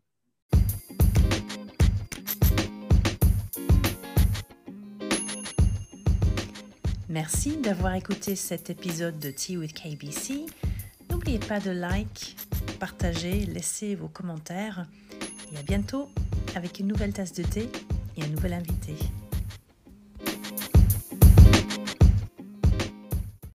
[7.09, 10.47] Merci d'avoir écouté cet épisode de Tea with KBC.
[11.11, 12.37] N'oubliez pas de like,
[12.81, 14.87] partager, laisser vos commentaires.
[15.53, 16.09] Et à bientôt
[16.57, 17.69] avec une nouvelle tasse de thé
[18.17, 18.95] et un nouvel invité.